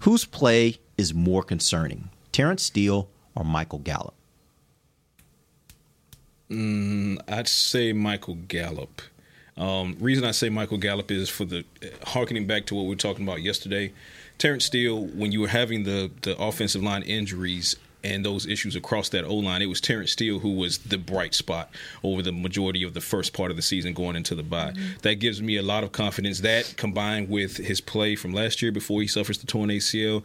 [0.00, 4.14] Whose play is more concerning, Terence Steele or Michael Gallup?
[6.50, 9.02] Mm, I'd say Michael Gallup.
[9.56, 11.64] Um, reason I say Michael Gallup is for the
[12.04, 13.92] harkening back to what we were talking about yesterday.
[14.38, 19.08] Terence Steele, when you were having the the offensive line injuries and those issues across
[19.08, 21.70] that O line, it was Terence Steele who was the bright spot
[22.04, 24.72] over the majority of the first part of the season going into the bye.
[24.72, 24.98] Mm-hmm.
[25.02, 26.40] That gives me a lot of confidence.
[26.40, 30.22] That combined with his play from last year before he suffers the torn ACL,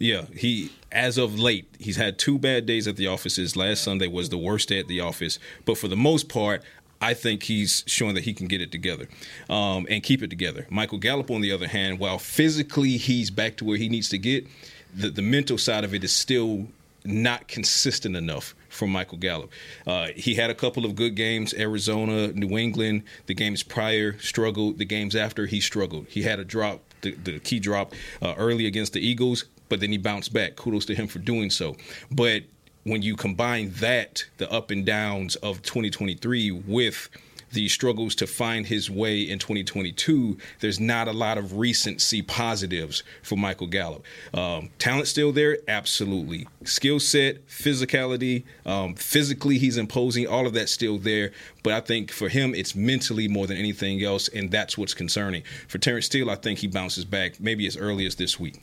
[0.00, 3.56] yeah, he as of late he's had two bad days at the offices.
[3.56, 6.62] Last Sunday was the worst day at the office, but for the most part,
[7.02, 9.08] I think he's showing that he can get it together
[9.50, 10.66] um, and keep it together.
[10.70, 14.18] Michael Gallup, on the other hand, while physically he's back to where he needs to
[14.18, 14.46] get,
[14.94, 16.68] the, the mental side of it is still
[17.04, 19.50] not consistent enough for Michael Gallup.
[19.84, 23.02] Uh, he had a couple of good games, Arizona, New England.
[23.26, 24.78] The games prior struggled.
[24.78, 26.06] The games after he struggled.
[26.08, 29.90] He had a drop, the, the key drop uh, early against the Eagles, but then
[29.90, 30.54] he bounced back.
[30.54, 31.74] Kudos to him for doing so.
[32.12, 32.44] But
[32.84, 37.08] when you combine that, the up and downs of 2023 with
[37.52, 43.02] the struggles to find his way in 2022, there's not a lot of recency positives
[43.22, 44.04] for Michael Gallup.
[44.34, 45.58] Um, talent still there?
[45.68, 46.48] Absolutely.
[46.64, 51.32] Skill set, physicality, um, physically he's imposing, all of that's still there.
[51.62, 55.42] But I think for him, it's mentally more than anything else, and that's what's concerning.
[55.68, 58.60] For Terence Steele, I think he bounces back maybe as early as this week.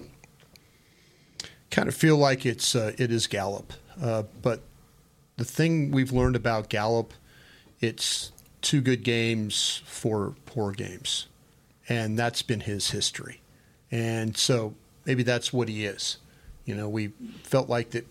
[1.69, 4.61] Kind of feel like it's uh, it is Gallup, uh, but
[5.37, 7.13] the thing we've learned about Gallup,
[7.79, 8.31] it's
[8.61, 11.27] two good games, for poor games.
[11.87, 13.41] And that's been his history.
[13.91, 14.75] And so
[15.05, 16.17] maybe that's what he is.
[16.65, 17.07] You know, we
[17.43, 18.05] felt like that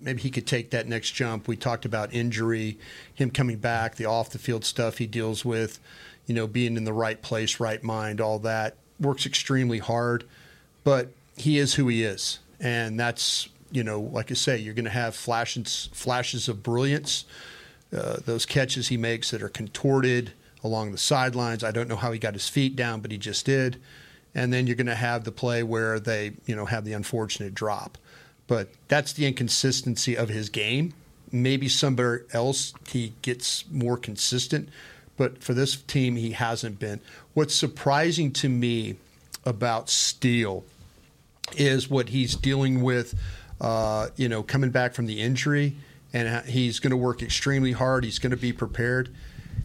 [0.00, 1.46] maybe he could take that next jump.
[1.46, 2.78] We talked about injury,
[3.14, 5.78] him coming back, the off the field stuff he deals with,
[6.26, 8.76] you know, being in the right place, right mind, all that.
[9.00, 10.24] Works extremely hard,
[10.84, 12.38] but he is who he is.
[12.60, 17.24] And that's, you know, like I say, you're going to have flashes, flashes of brilliance
[17.96, 20.32] uh, those catches he makes that are contorted
[20.64, 21.62] along the sidelines.
[21.62, 23.80] I don't know how he got his feet down, but he just did.
[24.34, 27.54] And then you're going to have the play where they, you know, have the unfortunate
[27.54, 27.98] drop.
[28.46, 30.94] But that's the inconsistency of his game.
[31.30, 34.68] Maybe somewhere else he gets more consistent,
[35.16, 37.00] but for this team he hasn't been.
[37.34, 38.96] What's surprising to me
[39.44, 40.64] about Steele
[41.56, 43.18] is what he's dealing with.
[43.62, 45.76] Uh, you know, coming back from the injury
[46.12, 48.04] and he's going to work extremely hard.
[48.04, 49.08] He's going to be prepared.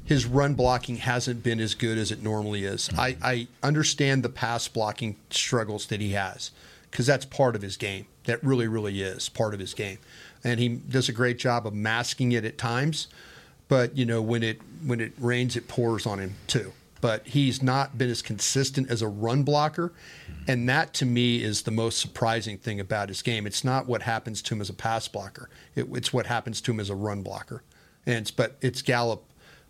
[0.06, 2.88] his run blocking hasn't been as good as it normally is.
[2.88, 3.00] Mm-hmm.
[3.00, 6.52] I, I understand the pass blocking struggles that he has
[6.89, 8.08] because that's part of his game.
[8.24, 10.00] That really, really is part of his game,
[10.43, 13.08] and he does a great job of masking it at times.
[13.70, 16.74] But you know, when it when it rains, it pours on him too.
[17.00, 19.93] But he's not been as consistent as a run blocker,
[20.48, 23.45] and that to me is the most surprising thing about his game.
[23.45, 26.72] It's not what happens to him as a pass blocker; it, it's what happens to
[26.72, 27.64] him as a run blocker.
[28.06, 29.24] And it's but it's Gallup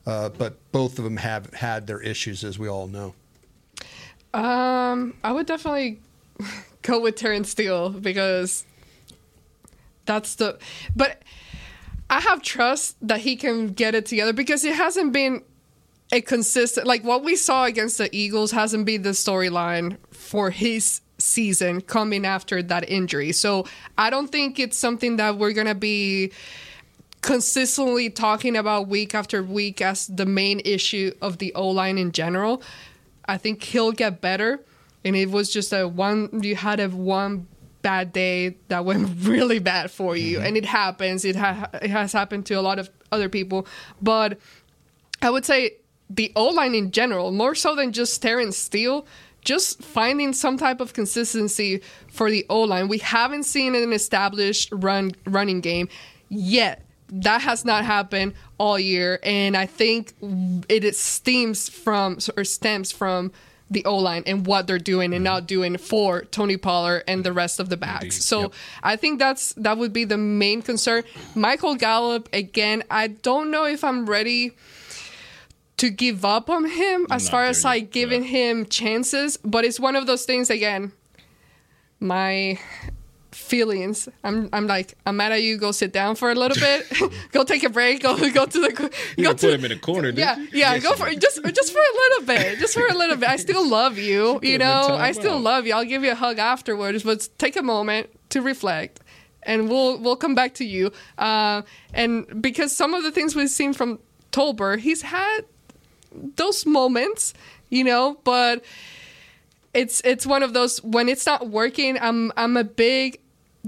[0.07, 3.13] uh, but both of them have had their issues, as we all know.
[4.33, 5.99] Um, I would definitely
[6.81, 8.63] go with Terence Steele because
[10.05, 10.57] that's the.
[10.95, 11.23] But
[12.09, 15.43] I have trust that he can get it together because it hasn't been
[16.11, 21.01] a consistent like what we saw against the Eagles hasn't been the storyline for his
[21.17, 23.31] season coming after that injury.
[23.31, 23.65] So
[23.97, 26.31] I don't think it's something that we're gonna be
[27.21, 32.11] consistently talking about week after week as the main issue of the O line in
[32.11, 32.61] general.
[33.25, 34.61] I think he'll get better.
[35.03, 37.47] And it was just a one, you had a one
[37.81, 40.37] bad day that went really bad for you.
[40.37, 40.45] Mm-hmm.
[40.45, 41.25] And it happens.
[41.25, 43.67] It, ha- it has happened to a lot of other people.
[44.01, 44.39] But
[45.21, 45.77] I would say
[46.09, 49.05] the O line in general, more so than just Terence Steele,
[49.41, 52.87] just finding some type of consistency for the O line.
[52.87, 55.89] We haven't seen an established run running game
[56.29, 60.13] yet that has not happened all year, and I think
[60.69, 63.31] it stems from or stems from
[63.69, 65.35] the O line and what they're doing and mm-hmm.
[65.35, 68.03] not doing for Tony Pollard and the rest of the backs.
[68.03, 68.23] Indeed.
[68.23, 68.53] So Yep.
[68.83, 71.03] I think that's that would be the main concern.
[71.35, 72.83] Michael Gallup again.
[72.89, 74.55] I don't know if I'm ready
[75.77, 79.95] to give up on him as far as like giving him chances, but it's one
[79.95, 80.91] of those things again.
[81.99, 82.59] My
[83.37, 84.09] feelings.
[84.23, 85.57] I'm I'm like I'm mad at you.
[85.57, 86.91] Go sit down for a little bit.
[87.31, 88.01] go take a break.
[88.01, 88.91] Go go to the.
[89.15, 90.43] You go gonna put him in a corner, yeah, you?
[90.53, 90.73] yeah.
[90.73, 92.59] Yes, go for just just for a little bit.
[92.59, 93.29] Just for a little bit.
[93.29, 94.39] I still love you.
[94.41, 95.41] You know, I still out.
[95.41, 95.73] love you.
[95.73, 98.99] I'll give you a hug afterwards, but take a moment to reflect,
[99.43, 100.91] and we'll we'll come back to you.
[101.17, 101.61] Uh,
[101.93, 103.99] and because some of the things we've seen from
[104.31, 105.41] Tolbert, he's had
[106.11, 107.33] those moments,
[107.69, 108.63] you know, but
[109.73, 111.97] it's it's one of those when it's not working.
[111.99, 113.19] I'm I'm a big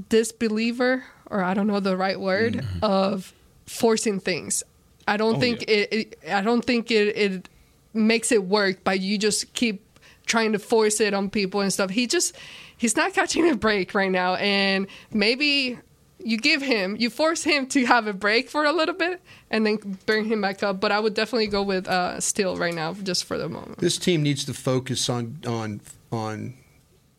[0.09, 2.79] disbeliever, or I don't know the right word mm-hmm.
[2.83, 3.33] of
[3.65, 4.63] forcing things.
[5.07, 6.19] I don't Oh, think it, it.
[6.29, 7.49] I don't think it it
[7.93, 9.83] makes it work by you just keep
[10.25, 11.89] trying to force it on people and stuff.
[11.89, 12.35] He just
[12.77, 15.79] he's not catching a break right now, and maybe.
[16.21, 19.65] You give him, you force him to have a break for a little bit, and
[19.65, 20.79] then bring him back up.
[20.81, 23.79] But I would definitely go with uh, Steele right now, just for the moment.
[23.79, 26.55] This team needs to focus on on on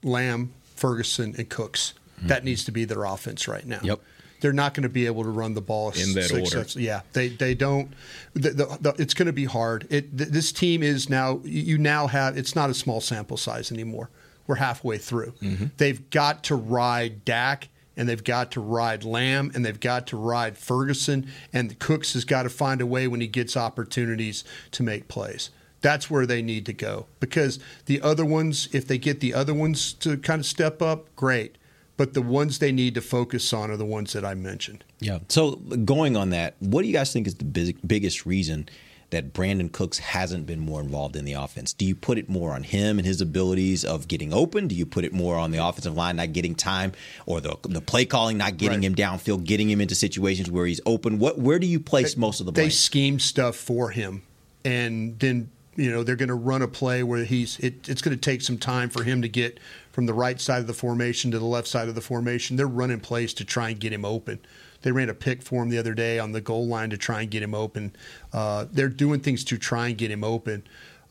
[0.03, 1.95] Lamb, Ferguson, and Cooks.
[2.23, 3.81] That needs to be their offense right now.
[3.83, 4.01] Yep.
[4.43, 6.45] They're not going to be able to run the ball In that order.
[6.45, 6.85] successfully.
[6.87, 7.93] Yeah, they they don't.
[8.35, 9.87] The, the, the, it's going to be hard.
[9.91, 11.41] It th- this team is now.
[11.45, 12.37] You now have.
[12.37, 14.11] It's not a small sample size anymore.
[14.47, 15.33] We're halfway through.
[15.79, 17.69] They've got to ride Dak.
[17.97, 22.25] And they've got to ride Lamb, and they've got to ride Ferguson, and Cooks has
[22.25, 25.51] got to find a way when he gets opportunities to make plays.
[25.81, 29.55] That's where they need to go because the other ones, if they get the other
[29.55, 31.57] ones to kind of step up, great.
[31.97, 34.85] But the ones they need to focus on are the ones that I mentioned.
[35.01, 35.19] Yeah.
[35.29, 38.69] So going on that, what do you guys think is the big, biggest reason
[39.11, 41.73] that Brandin Cooks hasn't been more involved in the offense?
[41.73, 44.69] Do you put it more on him and his abilities of getting open?
[44.69, 46.93] Do you put it more on the offensive line not getting time,
[47.27, 48.85] or the the play calling not getting Right.
[48.87, 51.19] him downfield, getting him into situations where he's open?
[51.19, 52.67] What where do you place most of the blame?
[52.67, 54.23] They scheme stuff for him,
[54.65, 57.59] and then you know they're going to run a play where he's.
[57.59, 59.59] It, it's going to take some time for him to get
[59.93, 62.57] from the right side of the formation to the left side of the formation.
[62.57, 64.39] They're running plays to try and get him open.
[64.83, 67.23] They ran a pick for him the other day on the goal line to try
[67.23, 67.95] and get him open.
[68.33, 70.63] Uh, they're doing things to try and get him open.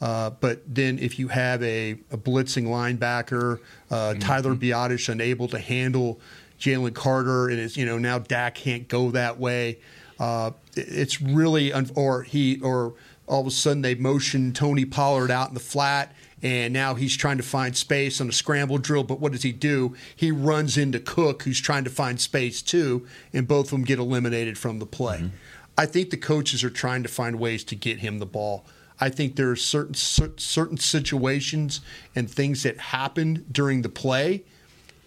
[0.01, 3.59] Uh, but then if you have a, a blitzing linebacker,
[3.91, 6.19] uh, Tyler Biadasz unable to handle
[6.59, 9.79] Jalen Carter, and it's you know now Dak can't go that way.
[10.19, 12.93] Uh, it's really un- or he or
[13.27, 16.13] all of a sudden they motion Tony Pollard out in the flat.
[16.41, 19.03] And now he's trying to find space on a scramble drill.
[19.03, 19.95] But what does he do?
[20.15, 23.99] He runs into Cook, who's trying to find space too, and both of them get
[23.99, 25.17] eliminated from the play.
[25.17, 25.27] Mm-hmm.
[25.77, 28.65] I think the coaches are trying to find ways to get him the ball.
[29.01, 31.81] I think there are certain certain situations
[32.15, 34.43] and things that happen during the play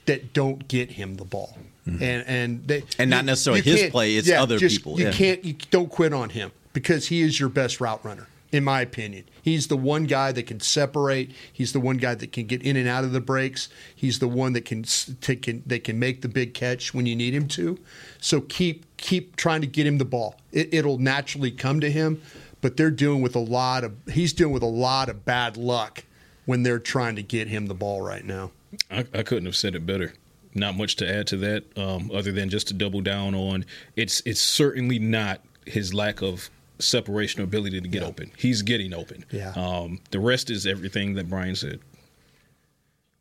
[0.06, 1.56] that don't get him the ball.
[1.86, 2.02] Mm-hmm.
[2.02, 5.06] And and they, And not you- necessarily you his play, it's other just- people, You
[5.06, 5.12] yeah.
[5.12, 8.82] can't you don't quit on him because he is your best route runner in my
[8.82, 9.24] opinion.
[9.40, 11.32] He's the one guy that can separate.
[11.50, 13.70] He's the one guy that can get in and out of the breaks.
[13.96, 14.84] He's the one that can
[15.20, 17.78] take can that can make the big catch when you need him to.
[18.20, 20.36] So keep keep trying to get him the ball.
[20.52, 22.22] It, it'll naturally come to him,
[22.60, 26.04] but they're dealing with a lot of he's dealing with a lot of bad luck
[26.44, 28.52] when they're trying to get him the ball right now.
[28.90, 30.12] I, I couldn't have said it better.
[30.54, 33.64] Not much to add to that, um, other than just to double down on
[33.96, 38.30] it's it's certainly not his lack of separation ability to get open.
[38.36, 39.24] He's getting open.
[39.30, 39.50] Yeah.
[39.56, 41.80] Um, the rest is everything that Brian said.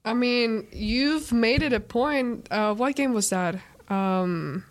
[0.04, 2.48] I mean, you've made it a point.
[2.52, 3.56] Uh, what game was that?
[3.90, 4.66] Um,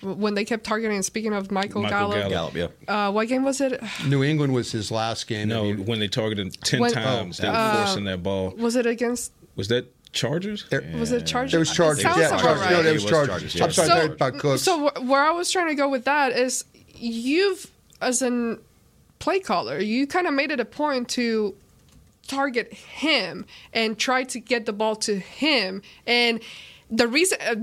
[0.00, 1.02] when they kept targeting.
[1.02, 2.54] Speaking of Michael, Michael Gallup, Gallup,
[2.88, 3.06] yeah.
[3.08, 3.82] Uh, what game was it?
[4.06, 5.48] New England was his last game.
[5.48, 8.54] No, when they targeted ten When- times, they were Uh, forcing that ball.
[8.56, 9.32] Was it against?
[9.56, 10.64] Was that Chargers?
[10.70, 11.50] Was it Chargers?
[11.50, 12.04] There was Chargers.
[12.04, 12.60] It Yeah, Chargers.
[12.62, 12.70] right.
[12.70, 13.52] No, there was It was Chargers.
[13.54, 14.62] Chargers, I'm sorry, So- they're about Cooks.
[14.62, 17.66] So where I was trying to go with that is, you've
[18.00, 18.58] as an
[19.18, 21.54] play caller, you kind of made it a point to
[22.26, 26.40] target him and try to get the ball to him and.
[26.90, 27.54] The reason, uh,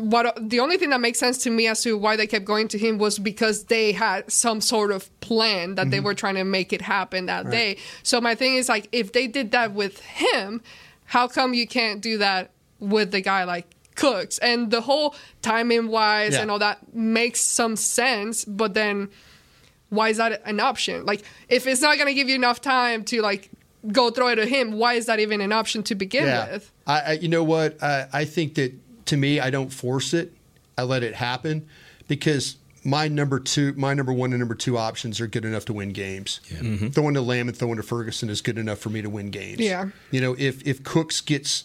[0.00, 2.68] what the only thing that makes sense to me as to why they kept going
[2.68, 6.06] to him was because they had some sort of plan that they Mm-hmm.
[6.06, 7.50] were trying to make it happen that Right.
[7.52, 7.76] day.
[8.02, 10.62] So my thing is like, if they did that with him,
[11.04, 12.48] how come you can't do that
[12.80, 14.38] with the guy like Cooks?
[14.38, 16.40] And the whole timing wise Yeah.
[16.40, 19.10] and all that makes some sense, but then
[19.92, 21.04] why is that an option?
[21.04, 23.50] Like, if it's not going to give you enough time to like
[23.92, 26.72] go throw it to him, why is that even an option to begin with?
[26.86, 27.82] I, I, you know what?
[27.82, 28.72] I, I think that
[29.06, 30.32] to me, I don't force it.
[30.78, 31.68] I let it happen
[32.08, 35.74] because my number two, my number one and number two options are good enough to
[35.74, 36.40] win games.
[36.48, 36.66] Mm-hmm.
[36.66, 36.88] Mm-hmm.
[36.88, 39.60] Throwing to Lamb and throwing to Ferguson is good enough for me to win games.
[39.60, 39.90] Yeah.
[40.10, 41.64] You know, if if Cooks gets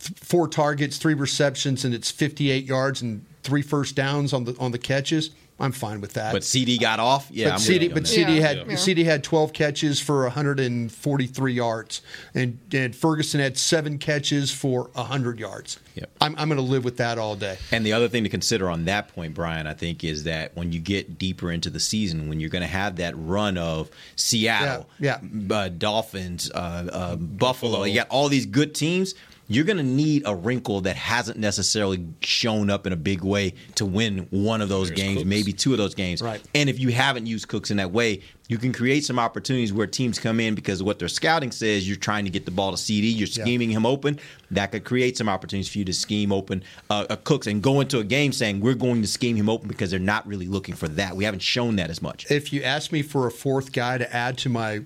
[0.00, 4.56] th- four targets, three receptions, and it's 58 yards and three first downs on the
[4.58, 6.34] on the catches, I'm fine with that.
[6.34, 7.28] But CeeDee got off.
[7.30, 8.04] Yeah, but I'm CeeDee, with you on but.
[8.04, 8.64] CeeDee had Yeah.
[8.74, 12.02] CeeDee had 12 catches for 143 yards,
[12.34, 15.78] and, and Ferguson had seven catches for 100 yards.
[15.94, 16.10] Yep.
[16.20, 17.56] I'm, I'm going to live with that all day.
[17.72, 20.72] And the other thing to consider on that point, Brian, I think, is that when
[20.72, 24.88] you get deeper into the season, when you're going to have that run of Seattle,
[24.98, 29.14] Yeah, Uh, Dolphins, uh, uh, Buffalo, you got all these good teams.
[29.48, 33.54] You're going to need a wrinkle that hasn't necessarily shown up in a big way
[33.76, 36.20] to win one of those games, maybe two of those games.
[36.20, 36.42] Right.
[36.54, 39.86] And if you haven't used Cooks in that way, you can create some opportunities where
[39.86, 42.76] teams come in because what their scouting says you're trying to get the ball to
[42.76, 43.44] CeeDee, you're Yeah.
[43.44, 44.18] scheming him open.
[44.50, 47.80] That could create some opportunities for you to scheme open uh, a Cooks and go
[47.80, 50.74] into a game saying we're going to scheme him open because they're not really looking
[50.74, 51.16] for that.
[51.16, 52.30] We haven't shown that as much.
[52.30, 54.80] If you ask me for a fourth guy to add to my,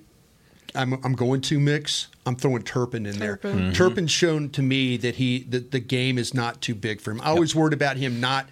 [0.75, 2.09] I'm, I'm going to mix.
[2.27, 3.37] I'm throwing Turpin in there.
[3.39, 3.59] Turpin.
[3.71, 3.75] Mhm.
[3.75, 7.21] Turpin's shown to me that he that the game is not too big for him.
[7.23, 8.49] I always worried about him not.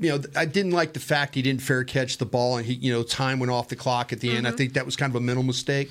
[0.00, 2.74] You know, I didn't like the fact he didn't fair catch the ball and he,
[2.74, 4.44] you know, time went off the clock at the end.
[4.44, 4.56] I Mhm.
[4.56, 5.88] think that was kind of a mental mistake.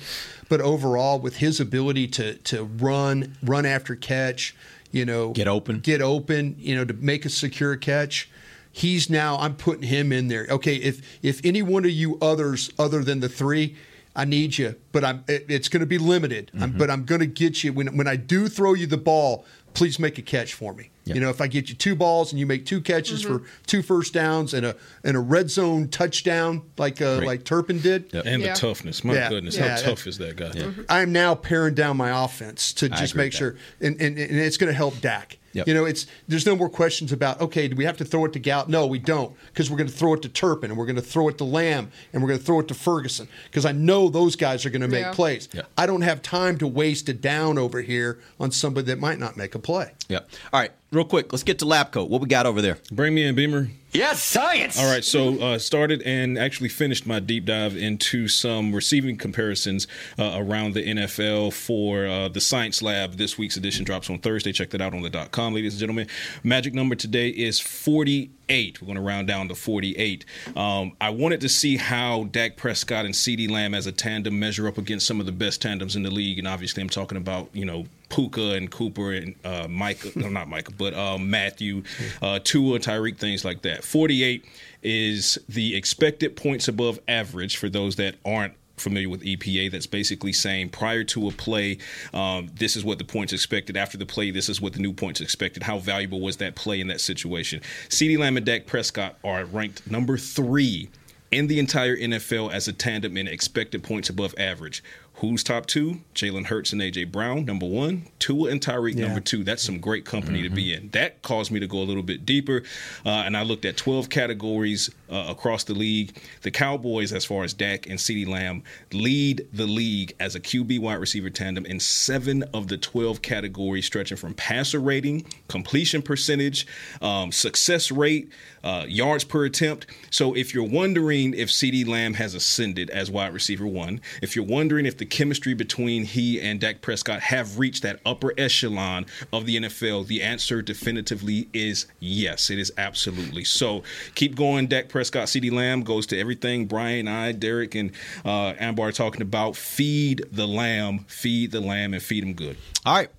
[0.50, 4.54] But overall, with his ability to to run, run after catch,
[4.92, 5.80] you know, Get open.
[5.80, 8.28] get open, you know, to make a secure catch.
[8.70, 10.46] He's now I'm putting him in there.
[10.50, 13.74] Okay, if if any one of you others other than the three,
[14.16, 16.50] I need you, but I'm it, it's going to be limited.
[16.54, 16.78] I'm, Mm-hmm.
[16.78, 19.44] but I'm going to get you when when I do throw you the ball.
[19.74, 20.90] Please make a catch for me.
[21.04, 23.82] You know, if I get you two balls and you make two catches for two
[23.82, 27.26] first downs and a and a red zone touchdown like uh, Great.
[27.26, 29.02] like Turpin did, And the toughness.
[29.02, 30.52] My goodness, how tough is that guy?
[30.88, 34.56] I am now paring down my offense to just make sure, and, and, and it's
[34.56, 35.38] going to help Dak.
[35.54, 35.66] Yep.
[35.68, 38.32] You know, it's there's no more questions about okay, do we have to throw it
[38.34, 38.68] to Gallup?
[38.68, 41.02] No, we don't, because we're going to throw it to Turpin and we're going to
[41.02, 44.08] throw it to Lamb and we're going to throw it to Ferguson because I know
[44.08, 45.12] those guys are going to make Yeah.
[45.12, 45.48] plays.
[45.52, 45.62] Yeah.
[45.78, 49.36] I don't have time to waste it down over here on somebody that might not
[49.36, 49.92] make a play.
[50.08, 50.28] Yep.
[50.52, 52.08] All right, real quick, let's get to lab coat.
[52.10, 52.78] What we got over there?
[52.92, 53.68] Bring me in, Beamer.
[53.92, 54.76] Yes, science.
[54.76, 59.86] All right, so uh, started and actually finished my deep dive into some receiving comparisons
[60.18, 63.12] uh, around the NFL for uh, the Science Lab.
[63.12, 64.50] This week's edition drops on Thursday.
[64.50, 66.08] Check that out on the dot com, ladies and gentlemen.
[66.42, 68.32] Magic number today is 48.
[68.80, 70.24] We're going to round down to 48.
[70.56, 74.66] Um, I wanted to see how Dak Prescott and CeeDee Lamb as a tandem measure
[74.68, 76.38] up against some of the best tandems in the league.
[76.38, 80.48] And obviously, I'm talking about, you know, Puka and Cooper and uh, Mike, no, not
[80.48, 81.82] Micah, but uh, Matthew,
[82.22, 83.84] uh, Tua, Tyreek, things like that.
[83.84, 84.44] 48
[84.82, 89.70] is the expected points above average for those that aren't familiar with EPA.
[89.70, 91.78] That's basically saying prior to a play,
[92.12, 93.76] um, this is what the points expected.
[93.76, 95.62] After the play, this is what the new points expected.
[95.62, 97.60] How valuable was that play in that situation?
[97.88, 100.88] CeeDee Lamb and Dak Prescott are ranked number three
[101.30, 104.84] in the entire NFL as a tandem in expected points above average.
[105.18, 106.00] Who's top two?
[106.14, 108.06] Jalen Hurts and AJ Brown, number one.
[108.18, 109.06] Tua and Tyreek, Yeah.
[109.06, 109.44] number two.
[109.44, 110.90] That's some great company to be in.
[110.90, 112.64] That caused me to go a little bit deeper,
[113.06, 116.16] uh, and I looked at 12 categories uh, across the league.
[116.42, 120.80] The Cowboys, as far as Dak and CeeDee Lamb, lead the league as a QB
[120.80, 126.66] wide receiver tandem in seven of the 12 categories, stretching from passer rating, completion percentage,
[127.00, 128.28] um, success rate,
[128.64, 129.86] uh, yards per attempt.
[130.10, 134.44] So if you're wondering if CeeDee Lamb has ascended as wide receiver one, if you're
[134.44, 139.46] wondering if the chemistry between he and Dak Prescott have reached that upper echelon of
[139.46, 142.50] the NFL, the answer definitively is yes.
[142.50, 143.44] It is absolutely.
[143.44, 143.82] So
[144.14, 144.66] keep going.
[144.66, 147.92] Dak Prescott, CeeDee Lamb goes to everything Brian, I, Derek, and
[148.24, 149.56] uh, Ambar are talking about.
[149.56, 152.56] Feed the lamb, feed the lamb, and feed him good.
[152.84, 153.10] All right.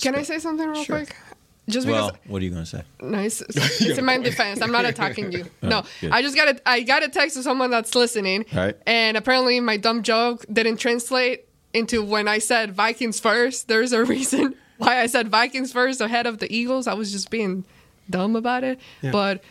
[0.00, 1.16] Can I say something real quick?
[1.68, 2.82] Just well, because what are you going to say?
[3.00, 3.40] Nice.
[3.50, 4.60] It's in my defense.
[4.60, 5.44] I'm not attacking you.
[5.62, 6.10] Oh, No, good.
[6.10, 8.76] I just got a I got a text to someone that's listening, All right.
[8.86, 13.68] and apparently my dumb joke didn't translate into when I said Vikings first.
[13.68, 16.86] There's a reason why I said Vikings first ahead of the Eagles.
[16.88, 17.64] I was just being
[18.10, 19.12] dumb about it, Yeah.
[19.12, 19.42] but.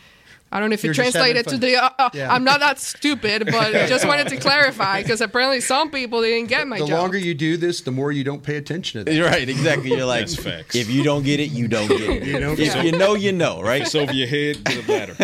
[0.52, 1.76] I don't know if You're it translated to the.
[1.76, 2.32] Uh, uh, Yeah.
[2.32, 6.66] I'm not that stupid, but just wanted to clarify because apparently some people didn't get
[6.68, 6.98] my the joke.
[6.98, 9.14] longer you do this, the more you don't pay attention to that.
[9.14, 9.90] You're right, exactly.
[9.90, 10.76] You're like, That's facts.
[10.76, 12.22] if you don't get it, you don't get it.
[12.32, 13.82] You don't if get you know, you know, right?
[13.82, 15.16] It's over your head, get a bladder.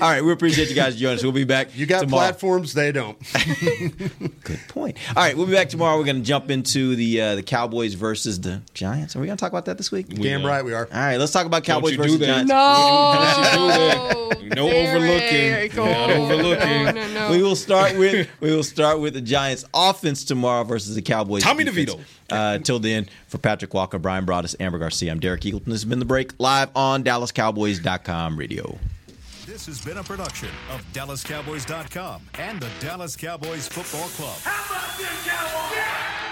[0.00, 1.22] All right, we appreciate you guys joining us.
[1.22, 1.76] We'll be back.
[1.76, 2.24] You got tomorrow.
[2.24, 3.16] platforms, they don't.
[4.42, 4.96] Good point.
[5.16, 5.96] All right, we'll be back tomorrow.
[5.98, 9.14] We're going to jump into the uh, the Cowboys versus the Giants.
[9.16, 10.08] Are we going to talk about that this week?
[10.08, 10.88] Damn right we are.
[10.92, 12.46] All right, let's talk about Don't Cowboys you versus do that.
[12.46, 12.50] Giants.
[12.50, 15.76] no, No overlooking.
[15.76, 16.84] Not overlooking.
[16.84, 17.30] No, no, no.
[17.30, 21.42] We will start with we will start with the Giants offense tomorrow versus the Cowboys.
[21.42, 21.94] Tommy defense.
[21.94, 22.04] DeVito.
[22.30, 25.66] Uh, till then, for Patrik Walker, Brian Broaddus, Ambar Garcia, I'm Derek Eagleton.
[25.66, 28.78] This has been the break live on DallasCowboys.com radio.
[29.46, 34.38] This has been a production of DallasCowboys.com and the Dallas Cowboys Football Club.
[34.42, 36.31] How about this, Cowboys?